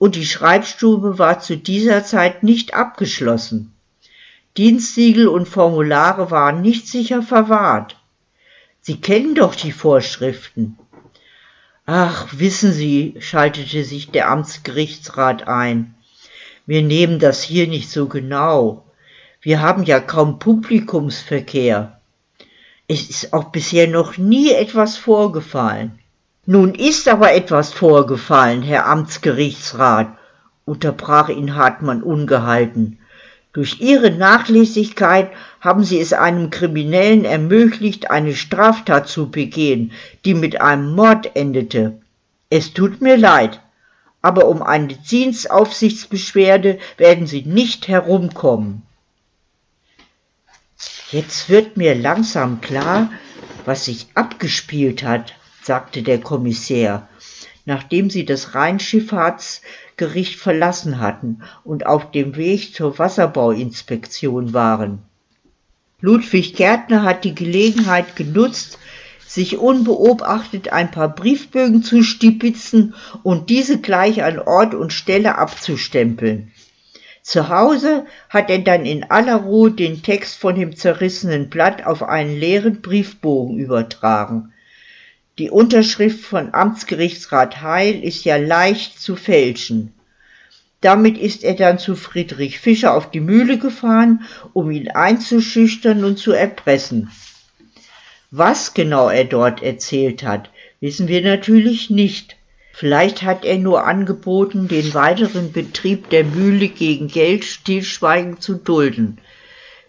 [0.00, 3.74] und die Schreibstube war zu dieser Zeit nicht abgeschlossen.
[4.56, 7.98] Dienstsiegel und Formulare waren nicht sicher verwahrt.
[8.80, 10.78] Sie kennen doch die Vorschriften.
[11.84, 15.94] Ach, wissen Sie, schaltete sich der Amtsgerichtsrat ein,
[16.64, 18.86] wir nehmen das hier nicht so genau.
[19.42, 22.00] Wir haben ja kaum Publikumsverkehr.
[22.88, 25.99] Es ist auch bisher noch nie etwas vorgefallen.
[26.46, 30.08] Nun ist aber etwas vorgefallen, Herr Amtsgerichtsrat,
[30.64, 32.98] unterbrach ihn Hartmann ungehalten.
[33.52, 35.30] Durch Ihre Nachlässigkeit
[35.60, 39.92] haben Sie es einem Kriminellen ermöglicht, eine Straftat zu begehen,
[40.24, 42.00] die mit einem Mord endete.
[42.48, 43.60] Es tut mir leid,
[44.22, 48.82] aber um eine Dienstaufsichtsbeschwerde werden Sie nicht herumkommen.
[51.10, 53.10] Jetzt wird mir langsam klar,
[53.64, 57.08] was sich abgespielt hat, sagte der Kommissär.
[57.66, 65.02] nachdem sie das Rheinschifffahrtsgericht verlassen hatten und auf dem Weg zur Wasserbauinspektion waren.
[66.00, 68.78] Ludwig Gärtner hat die Gelegenheit genutzt,
[69.26, 76.50] sich unbeobachtet ein paar Briefbögen zu stipitzen und diese gleich an Ort und Stelle abzustempeln.
[77.22, 82.02] Zu Hause hat er dann in aller Ruhe den Text von dem zerrissenen Blatt auf
[82.02, 84.52] einen leeren Briefbogen übertragen.
[85.40, 89.94] Die Unterschrift von Amtsgerichtsrat Heil ist ja leicht zu fälschen.
[90.82, 96.18] Damit ist er dann zu Friedrich Fischer auf die Mühle gefahren, um ihn einzuschüchtern und
[96.18, 97.10] zu erpressen.
[98.30, 102.36] Was genau er dort erzählt hat, wissen wir natürlich nicht.
[102.74, 109.16] Vielleicht hat er nur angeboten, den weiteren Betrieb der Mühle gegen Geld stillschweigend zu dulden.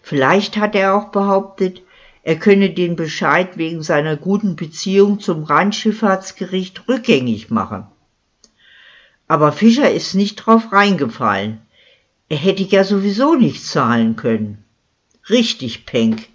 [0.00, 1.82] Vielleicht hat er auch behauptet,
[2.22, 7.86] er könne den Bescheid wegen seiner guten Beziehung zum Rheinschifffahrtsgericht rückgängig machen.
[9.26, 11.60] Aber Fischer ist nicht drauf reingefallen.
[12.28, 14.64] Er hätte ja sowieso nicht zahlen können.
[15.28, 16.28] Richtig, Penck.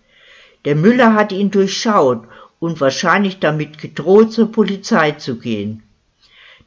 [0.65, 2.27] Der Müller hat ihn durchschaut
[2.59, 5.83] und wahrscheinlich damit gedroht, zur Polizei zu gehen.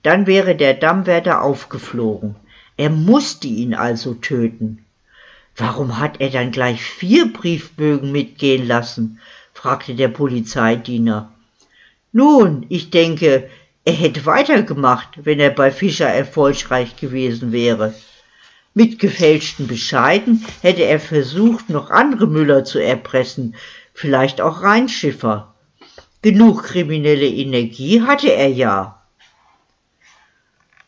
[0.03, 2.37] Dann wäre der Dammwärter aufgeflogen.
[2.77, 4.87] Er musste ihn also töten.
[5.57, 9.21] Warum hat er dann gleich vier Briefbögen mitgehen lassen?
[9.53, 11.33] fragte der Polizeidiener.
[12.13, 13.51] Nun, ich denke,
[13.85, 17.95] er hätte weitergemacht, wenn er bei Fischer erfolgreich gewesen wäre.
[18.75, 23.55] Mit gefälschten Bescheiden hätte er versucht, noch andere Müller zu erpressen,
[23.93, 25.55] vielleicht auch Rheinschiffer.
[26.23, 29.00] Genug kriminelle Energie hatte er ja.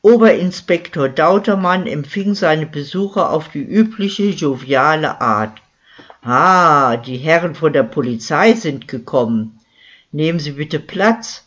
[0.02, 5.62] Oberinspektor Dautermann empfing seine Besucher auf die übliche joviale Art.
[6.22, 9.60] Ah, die Herren von der Polizei sind gekommen.
[10.10, 11.46] Nehmen Sie bitte Platz.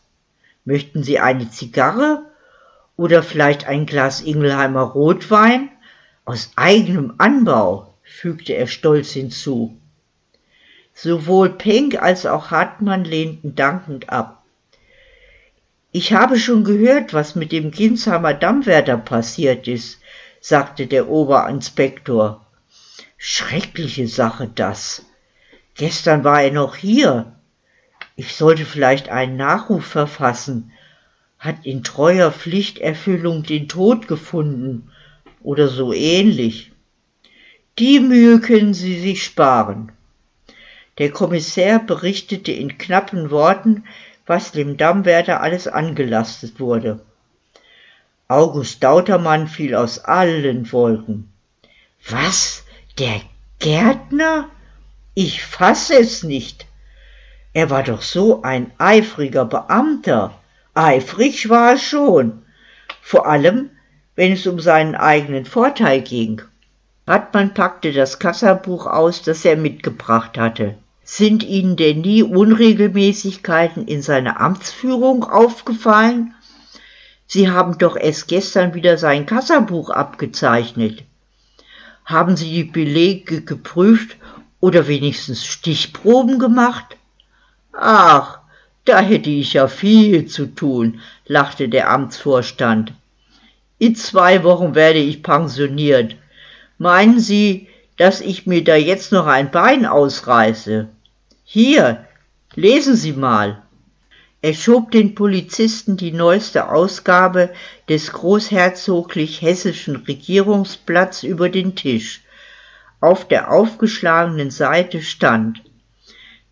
[0.63, 2.23] Möchten Sie eine Zigarre
[2.95, 5.69] oder vielleicht ein Glas Ingelheimer Rotwein
[6.23, 9.77] aus eigenem Anbau, fügte er stolz hinzu.
[10.93, 14.34] Sowohl Penck als auch Hartmann lehnten dankend ab.
[15.97, 20.01] Ich habe schon gehört, was mit dem Ginsheimer Dammwärter passiert ist,
[20.41, 22.45] sagte der Oberinspektor.
[23.15, 25.05] Schreckliche Sache das.
[25.73, 27.37] Gestern war er noch hier.
[28.17, 30.73] Ich sollte vielleicht einen Nachruf verfassen.
[31.39, 34.91] Hat in treuer Pflichterfüllung den Tod gefunden
[35.43, 36.73] oder so ähnlich.
[37.79, 39.93] Die Mühe können Sie sich sparen.
[40.97, 43.85] Der Kommissär berichtete in knappen Worten,
[44.25, 46.99] was dem Dammwärter alles angelastet wurde.
[48.27, 51.31] August Dautermann fiel aus allen Wolken.
[52.09, 52.63] Was?
[52.97, 53.21] Der
[53.59, 54.49] Gärtner?
[55.13, 56.65] Ich fasse es nicht.
[57.53, 60.33] Er war doch so ein eifriger Beamter.
[60.73, 62.43] Eifrig war er schon.
[63.01, 63.69] Vor allem,
[64.15, 66.41] wenn es um seinen eigenen Vorteil ging.
[67.07, 70.75] Hartmann packte das Kassabuch aus, das er mitgebracht hatte.
[71.07, 76.33] Sind Ihnen denn nie Unregelmäßigkeiten in seiner Amtsführung aufgefallen?
[77.27, 81.03] Sie haben doch erst gestern wieder sein Kassabuch abgezeichnet.
[82.05, 84.17] Haben Sie die Belege geprüft
[84.59, 86.97] oder wenigstens Stichproben gemacht?
[87.71, 88.39] Ach,
[88.83, 92.93] da hätte ich ja viel zu tun, lachte der Amtsvorstand.
[93.77, 96.15] In zwei Wochen werde ich pensioniert.
[96.79, 100.89] Meinen Sie, dass ich mir da jetzt noch ein Bein ausreiße?
[101.47, 102.07] Hier,
[102.55, 103.61] lesen Sie mal.
[104.41, 107.53] Er schob den Polizisten die neueste Ausgabe
[107.87, 112.23] des großherzoglich hessischen Regierungsblatts über den Tisch.
[112.99, 115.61] Auf der aufgeschlagenen Seite stand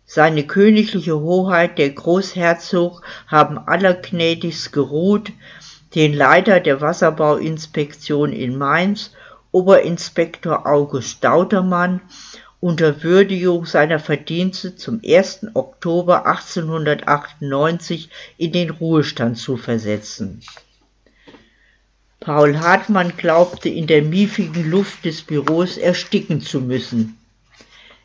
[0.06, 5.32] Seine königliche Hoheit der Großherzog haben allergnädigst geruht,
[5.96, 9.10] den Leiter der Wasserbauinspektion in Mainz,
[9.50, 12.00] Oberinspektor August Dautermann
[12.64, 15.48] unter Würdigung seiner Verdienste zum 1.
[15.52, 18.08] Oktober 1898
[18.38, 20.40] in den Ruhestand zu versetzen.
[22.20, 27.18] Paul Hartmann glaubte in der miefigen Luft des Büros ersticken zu müssen.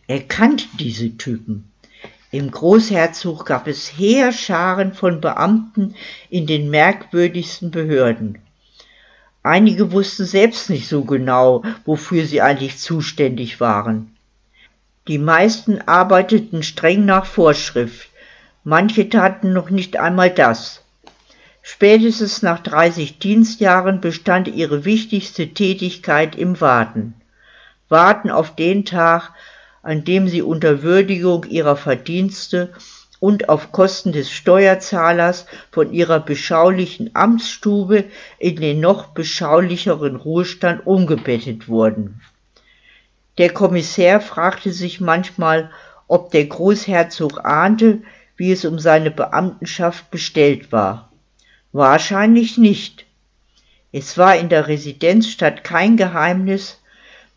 [0.08, 1.72] Er kannte diese Typen.
[2.30, 5.96] Im Großherzog gab es Heerscharen von Beamten
[6.30, 8.40] in den merkwürdigsten Behörden.
[9.42, 14.18] Einige wussten selbst nicht so genau, wofür sie eigentlich zuständig waren.
[15.10, 18.10] Die meisten arbeiteten streng nach Vorschrift,
[18.64, 20.84] manche taten noch nicht einmal das.
[21.64, 27.16] Spätestens nach 30 Dienstjahren bestand ihre wichtigste Tätigkeit im Warten.
[27.90, 29.32] Warten auf den Tag,
[29.82, 32.72] an dem sie unter Würdigung ihrer Verdienste
[33.20, 38.04] und auf Kosten des Steuerzahlers von ihrer beschaulichen Amtsstube
[38.38, 42.22] in den noch beschaulicheren Ruhestand umgebettet wurden.
[43.40, 45.72] Der Kommissär fragte sich manchmal,
[46.10, 48.02] ob der Großherzog ahnte,
[48.36, 51.10] wie es um seine Beamtenschaft bestellt war.
[51.72, 53.06] Wahrscheinlich nicht.
[53.94, 56.82] Es war in der Residenzstadt kein Geheimnis,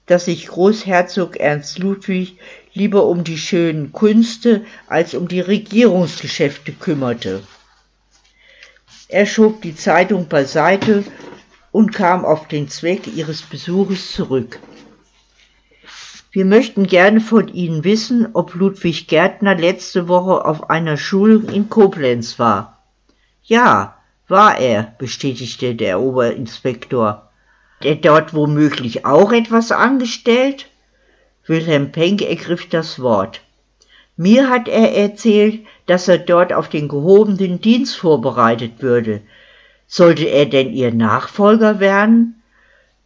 [0.07, 2.37] dass sich Großherzog Ernst Ludwig
[2.75, 7.45] lieber um die schönen Künste als um die Regierungsgeschäfte kümmerte.
[9.07, 11.05] Er schob die Zeitung beiseite
[11.71, 14.59] und kam auf den Zweck ihres Besuches zurück.
[16.35, 21.69] Wir möchten gerne von Ihnen wissen, ob Ludwig Gärtner letzte Woche auf einer Schulung in
[21.69, 22.83] Koblenz war.
[23.43, 27.29] Ja, war er, bestätigte der Oberinspektor.
[27.83, 30.71] Er dort womöglich auch etwas angestellt?
[31.47, 33.43] Wilhelm Penck ergriff das Wort.
[34.17, 39.21] Mir hat er erzählt, dass er dort auf den gehobenen Dienst vorbereitet würde.
[39.87, 42.43] Sollte er denn ihr Nachfolger werden?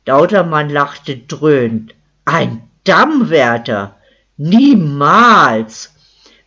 [0.05, 1.93] Dautermann lachte dröhnt.
[2.25, 3.97] Ein Dammwärter?
[4.37, 5.93] Niemals!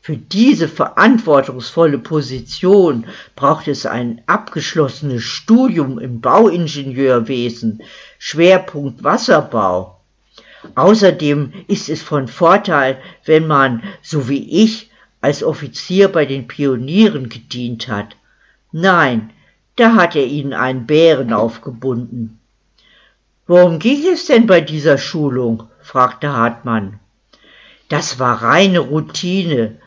[0.02, 7.84] Für diese verantwortungsvolle Position braucht es ein abgeschlossenes Studium im Bauingenieurwesen,
[8.18, 10.00] Schwerpunkt Wasserbau.
[10.76, 14.90] Außerdem ist es von Vorteil, wenn man, so wie ich,
[15.22, 18.16] als Offizier bei den Pionieren gedient hat.
[18.72, 19.32] Nein,
[19.76, 22.40] da hat er ihnen einen Bären aufgebunden.
[23.46, 25.64] Worum ging es denn bei dieser Schulung?
[25.90, 27.00] Fragte Hartmann.
[27.88, 29.78] Das war reine Routine.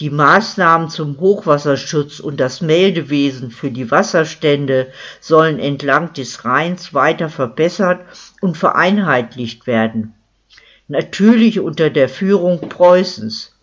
[0.00, 7.28] Die Maßnahmen zum Hochwasserschutz und das Meldewesen für die Wasserstände sollen entlang des Rheins weiter
[7.28, 8.00] verbessert
[8.40, 10.14] und vereinheitlicht werden.
[10.88, 13.56] Natürlich unter der Führung Preußens.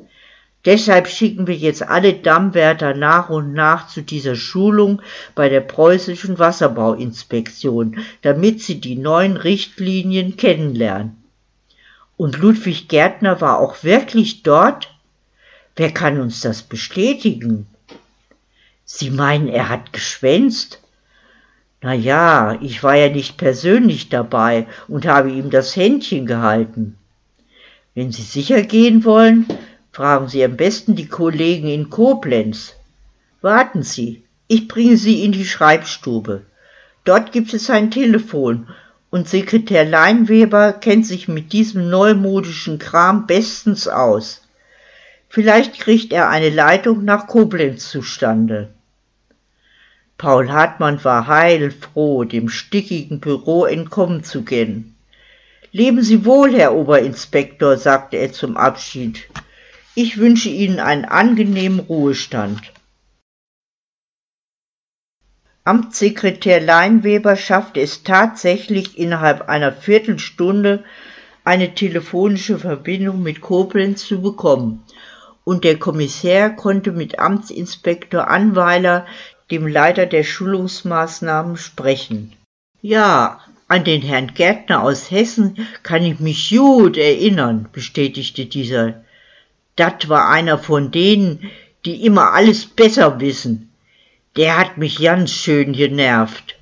[0.64, 5.02] Deshalb schicken wir jetzt alle Dammwärter nach und nach zu dieser Schulung
[5.36, 11.27] bei der preußischen Wasserbauinspektion, damit sie die neuen Richtlinien kennenlernen.
[12.18, 14.94] Und Ludwig Gärtner war auch wirklich dort?
[15.76, 17.68] Wer kann uns das bestätigen?
[18.84, 20.82] Sie meinen, er hat geschwänzt?
[21.82, 26.98] Na ja, ich war ja nicht persönlich dabei und habe ihm das Händchen gehalten.
[27.94, 29.46] Wenn Sie sicher gehen wollen,
[29.92, 32.74] fragen Sie am besten die Kollegen in Koblenz.
[33.42, 36.44] Warten Sie, ich bringe Sie in die Schreibstube.
[37.04, 38.68] Dort gibt es ein Telefon
[39.10, 44.42] und Sekretär Leinweber kennt sich mit diesem neumodischen Kram bestens aus.
[45.30, 48.70] Vielleicht kriegt er eine Leitung nach Koblenz zustande.
[50.18, 54.96] Paul Hartmann war heilfroh, dem stickigen Büro entkommen zu können.
[55.72, 59.28] Leben Sie wohl, Herr Oberinspektor, sagte er zum Abschied.
[59.94, 62.62] Ich wünsche Ihnen einen angenehmen Ruhestand.
[65.68, 70.86] Amtssekretär Leinweber schaffte es tatsächlich innerhalb einer Viertelstunde,
[71.44, 74.84] eine telefonische Verbindung mit Koblenz zu bekommen
[75.44, 79.06] und der Kommissär konnte mit Amtsinspektor Anweiler,
[79.50, 82.34] dem Leiter der Schulungsmaßnahmen, sprechen.
[82.82, 89.04] Ja, an den Herrn Gärtner aus Hessen kann ich mich gut erinnern, bestätigte dieser.
[89.76, 91.50] Dat war einer von denen,
[91.86, 93.70] die immer alles besser wissen.
[94.38, 96.56] Der hat mich ganz schön genervt.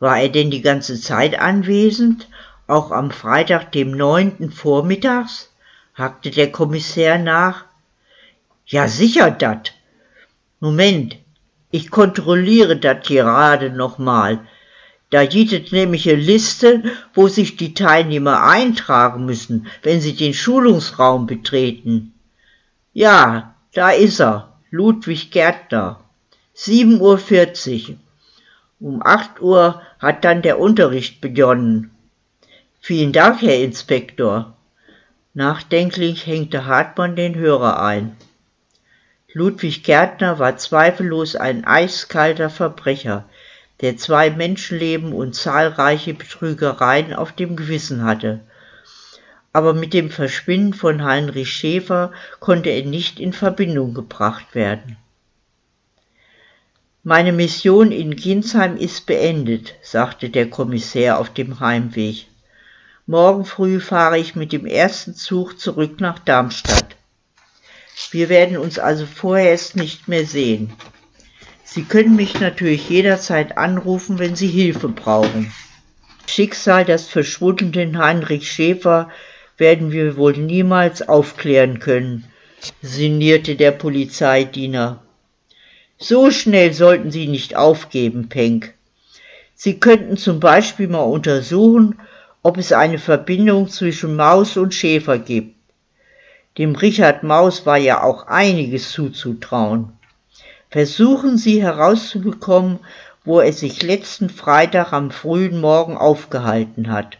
[0.00, 2.28] War er denn die ganze Zeit anwesend,
[2.66, 5.52] auch am Freitag, dem neunten vormittags?
[5.94, 7.66] hakte der Kommissär nach.
[8.66, 9.74] Ja, sicher dat.
[10.58, 11.16] Moment,
[11.70, 14.40] ich kontrolliere dat gerade noch mal.
[15.10, 16.82] Da gibt nämlich eine Liste,
[17.14, 22.14] wo sich die Teilnehmer eintragen müssen, wenn sie den Schulungsraum betreten.
[22.92, 26.01] Ja, da ist er, Ludwig Gärtner.
[26.56, 27.96] 7.40 Uhr.
[28.78, 31.90] Um 8 Uhr hat dann der Unterricht begonnen.
[32.80, 34.56] Vielen Dank, Herr Inspektor.
[35.34, 38.16] Nachdenklich hängte Hartmann den Hörer ein.
[39.32, 43.24] Ludwig Gärtner war zweifellos ein eiskalter Verbrecher,
[43.80, 48.40] der zwei Menschenleben und zahlreiche Betrügereien auf dem Gewissen hatte.
[49.54, 54.98] Aber mit dem Verschwinden von Heinrich Schäfer konnte er nicht in Verbindung gebracht werden.
[57.04, 62.26] Meine Mission in Ginsheim ist beendet, sagte der Kommissär auf dem Heimweg.
[63.06, 66.94] Morgen früh fahre ich mit dem ersten Zug zurück nach Darmstadt.
[68.12, 70.74] Wir werden uns also vorerst nicht mehr sehen.
[71.64, 75.52] Sie können mich natürlich jederzeit anrufen, wenn Sie Hilfe brauchen.
[76.28, 79.10] Schicksal des verschwundenen Heinrich Schäfer
[79.56, 82.30] werden wir wohl niemals aufklären können,
[82.80, 85.01] sinnierte der Polizeidiener.
[86.02, 88.74] So schnell sollten Sie nicht aufgeben, Penck.
[89.54, 92.00] Sie könnten zum Beispiel mal untersuchen,
[92.42, 95.54] ob es eine Verbindung zwischen Maus und Schäfer gibt.
[96.58, 99.92] Dem Richard Maus war ja auch einiges zuzutrauen.
[100.70, 102.80] Versuchen Sie herauszubekommen,
[103.24, 107.18] wo er sich letzten Freitag am frühen Morgen aufgehalten hat.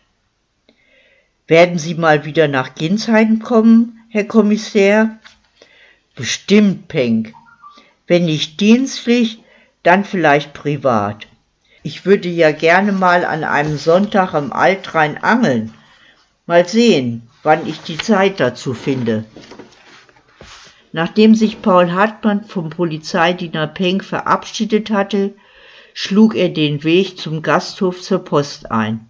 [1.47, 5.20] Werden Sie mal wieder nach Ginsheim kommen, Herr Kommissär?
[6.16, 7.33] Bestimmt, Penck.
[8.13, 9.43] Wenn nicht dienstlich,
[9.83, 11.29] dann vielleicht privat.
[11.83, 15.73] Ich würde ja gerne mal an einem Sonntag am Altrhein angeln.
[16.45, 19.25] Mal sehen, wann ich die Zeit dazu finde.
[20.93, 25.33] Nachdem sich Paul Hartmann vom Polizeidiener Penck verabschiedet hatte,
[25.95, 29.09] schlug er den Weg zum Gasthof zur Post ein.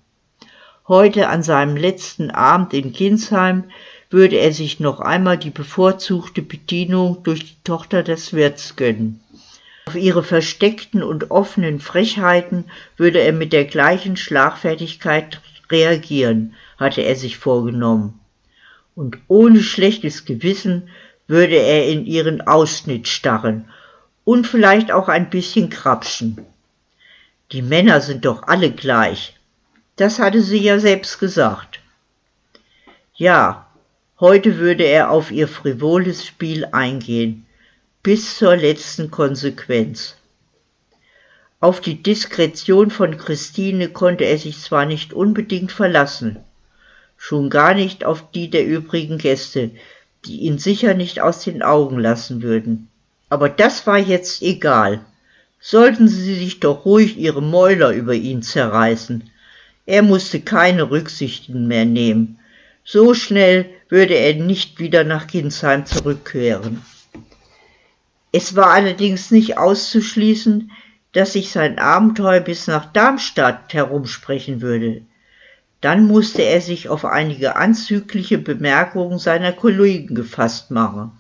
[0.87, 3.65] Heute an seinem letzten Abend in Kinsheim
[4.13, 9.21] würde er sich noch einmal die bevorzugte Bedienung durch die Tochter des Wirts gönnen.
[9.87, 12.65] Auf ihre versteckten und offenen Frechheiten
[12.97, 15.41] würde er mit der gleichen Schlagfertigkeit
[15.71, 18.21] reagieren, hatte er sich vorgenommen.
[18.95, 20.89] Und ohne schlechtes Gewissen
[21.27, 23.65] würde er in ihren Ausschnitt starren
[24.25, 26.45] und vielleicht auch ein bisschen krapschen.
[27.53, 29.35] Die Männer sind doch alle gleich.
[29.97, 31.81] Das hatte sie ja selbst gesagt.
[33.15, 33.67] Ja,
[34.23, 37.45] heute würde er auf ihr frivoles Spiel eingehen,
[38.05, 40.15] bis zur letzten Konsequenz.
[41.59, 46.37] Auf die Diskretion von Christine konnte er sich zwar nicht unbedingt verlassen,
[47.17, 49.73] schon gar nicht auf die der übrigen Gäste,
[50.25, 52.87] die ihn sicher nicht aus den Augen lassen würden.
[53.29, 55.05] Aber das war jetzt egal.
[55.59, 59.29] Sollten sie sich doch ruhig ihre Mäuler über ihn zerreißen.
[59.85, 62.39] Er musste keine Rücksichten mehr nehmen.
[62.85, 66.83] So schnell würde er nicht wieder nach Ginsheim zurückkehren.
[68.33, 70.71] Es war allerdings nicht auszuschließen,
[71.13, 75.03] dass sich sein Abenteuer bis nach Darmstadt herumsprechen würde.
[75.83, 81.13] Dann musste er sich auf einige anzügliche Bemerkungen seiner Kollegen gefasst machen.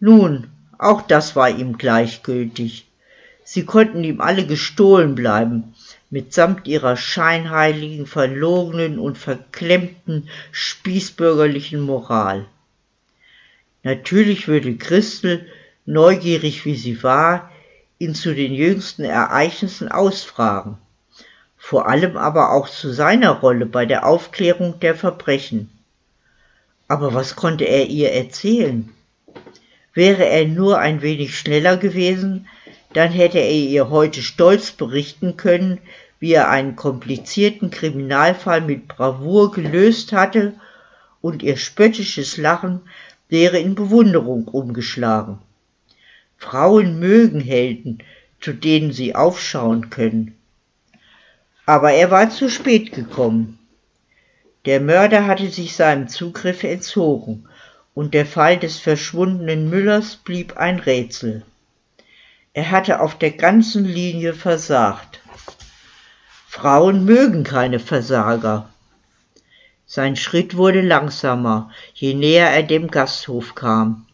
[0.00, 0.48] Nun,
[0.78, 2.86] auch das war ihm gleichgültig.
[3.42, 5.74] Sie konnten ihm alle gestohlen bleiben,
[6.14, 12.46] mitsamt ihrer scheinheiligen, verlogenen und verklemmten spießbürgerlichen Moral.
[13.82, 15.44] Natürlich würde Christel
[15.86, 17.50] neugierig wie sie war,
[17.98, 20.78] ihn zu den jüngsten Ereignissen ausfragen,
[21.56, 25.68] vor allem aber auch zu seiner Rolle bei der Aufklärung der Verbrechen.
[26.86, 28.88] Aber was konnte er ihr erzählen?
[29.94, 32.46] Wäre er nur ein wenig schneller gewesen,
[32.92, 35.80] dann hätte er ihr heute stolz berichten können,
[36.24, 40.54] wie er einen komplizierten Kriminalfall mit Bravour gelöst hatte,
[41.20, 42.80] und ihr spöttisches Lachen
[43.28, 45.38] wäre in Bewunderung umgeschlagen.
[46.38, 47.98] Frauen mögen Helden,
[48.40, 50.34] zu denen sie aufschauen können.
[51.66, 53.58] Aber er war zu spät gekommen.
[54.64, 57.46] Der Mörder hatte sich seinem Zugriff entzogen,
[57.92, 61.44] und der Fall des verschwundenen Müllers blieb ein Rätsel.
[62.54, 65.20] Er hatte auf der ganzen Linie versagt.
[66.56, 68.70] Frauen mögen keine Versager.
[69.86, 74.06] Sein Schritt wurde langsamer, je näher er dem Gasthof kam.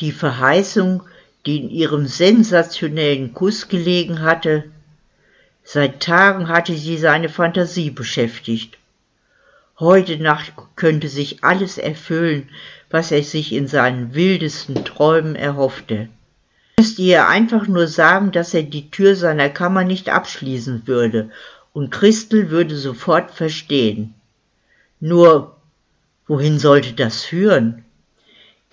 [0.00, 1.02] Die Verheißung,
[1.44, 4.70] die in ihrem sensationellen Kuss gelegen hatte,
[5.64, 8.78] seit Tagen hatte sie seine Fantasie beschäftigt.
[9.78, 12.48] Heute Nacht könnte sich alles erfüllen,
[12.88, 16.08] was er sich in seinen wildesten Träumen erhoffte.
[16.78, 21.30] Müsste ihr einfach nur sagen, dass er die Tür seiner Kammer nicht abschließen würde,
[21.72, 24.14] und Christel würde sofort verstehen.
[25.00, 25.56] Nur,
[26.28, 27.84] wohin sollte das führen?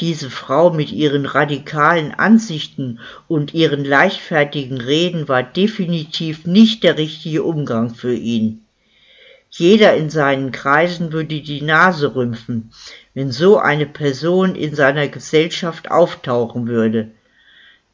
[0.02, 7.42] Diese Frau mit ihren radikalen Ansichten und ihren leichtfertigen Reden war definitiv nicht der richtige
[7.42, 8.66] Umgang für ihn.
[9.50, 12.72] Jeder in seinen Kreisen würde die Nase rümpfen,
[13.16, 17.10] wenn so eine Person in seiner Gesellschaft auftauchen würde.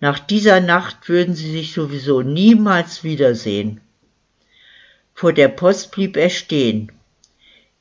[0.01, 3.81] Nach dieser Nacht würden sie sich sowieso niemals wiedersehen.
[5.13, 6.91] Vor der Post blieb er stehen.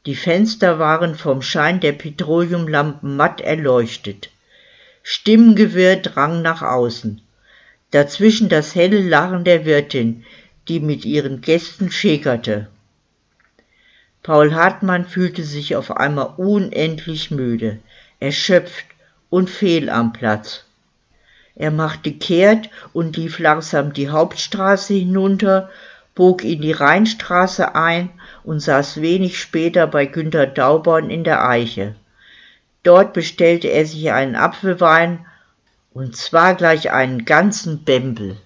[0.04, 4.28] Die Fenster waren vom Schein der Petroleumlampen matt erleuchtet.
[5.02, 7.22] Stimmengewirr drang nach außen.
[7.90, 10.26] Dazwischen das helle Lachen der Wirtin,
[10.68, 12.68] die mit ihren Gästen schäkerte.
[14.22, 17.78] Paul Hartmann fühlte sich auf einmal unendlich müde,
[18.20, 18.84] erschöpft
[19.30, 20.66] und fehl am Platz.
[21.60, 25.68] Er machte kehrt und lief langsam die Hauptstraße hinunter,
[26.14, 28.08] bog in die Rheinstraße ein
[28.44, 31.96] und saß wenig später bei Günter Dauborn in der Eiche.
[32.82, 35.26] Dort bestellte er sich einen Apfelwein,
[35.92, 38.38] und zwar gleich einen ganzen Bembel.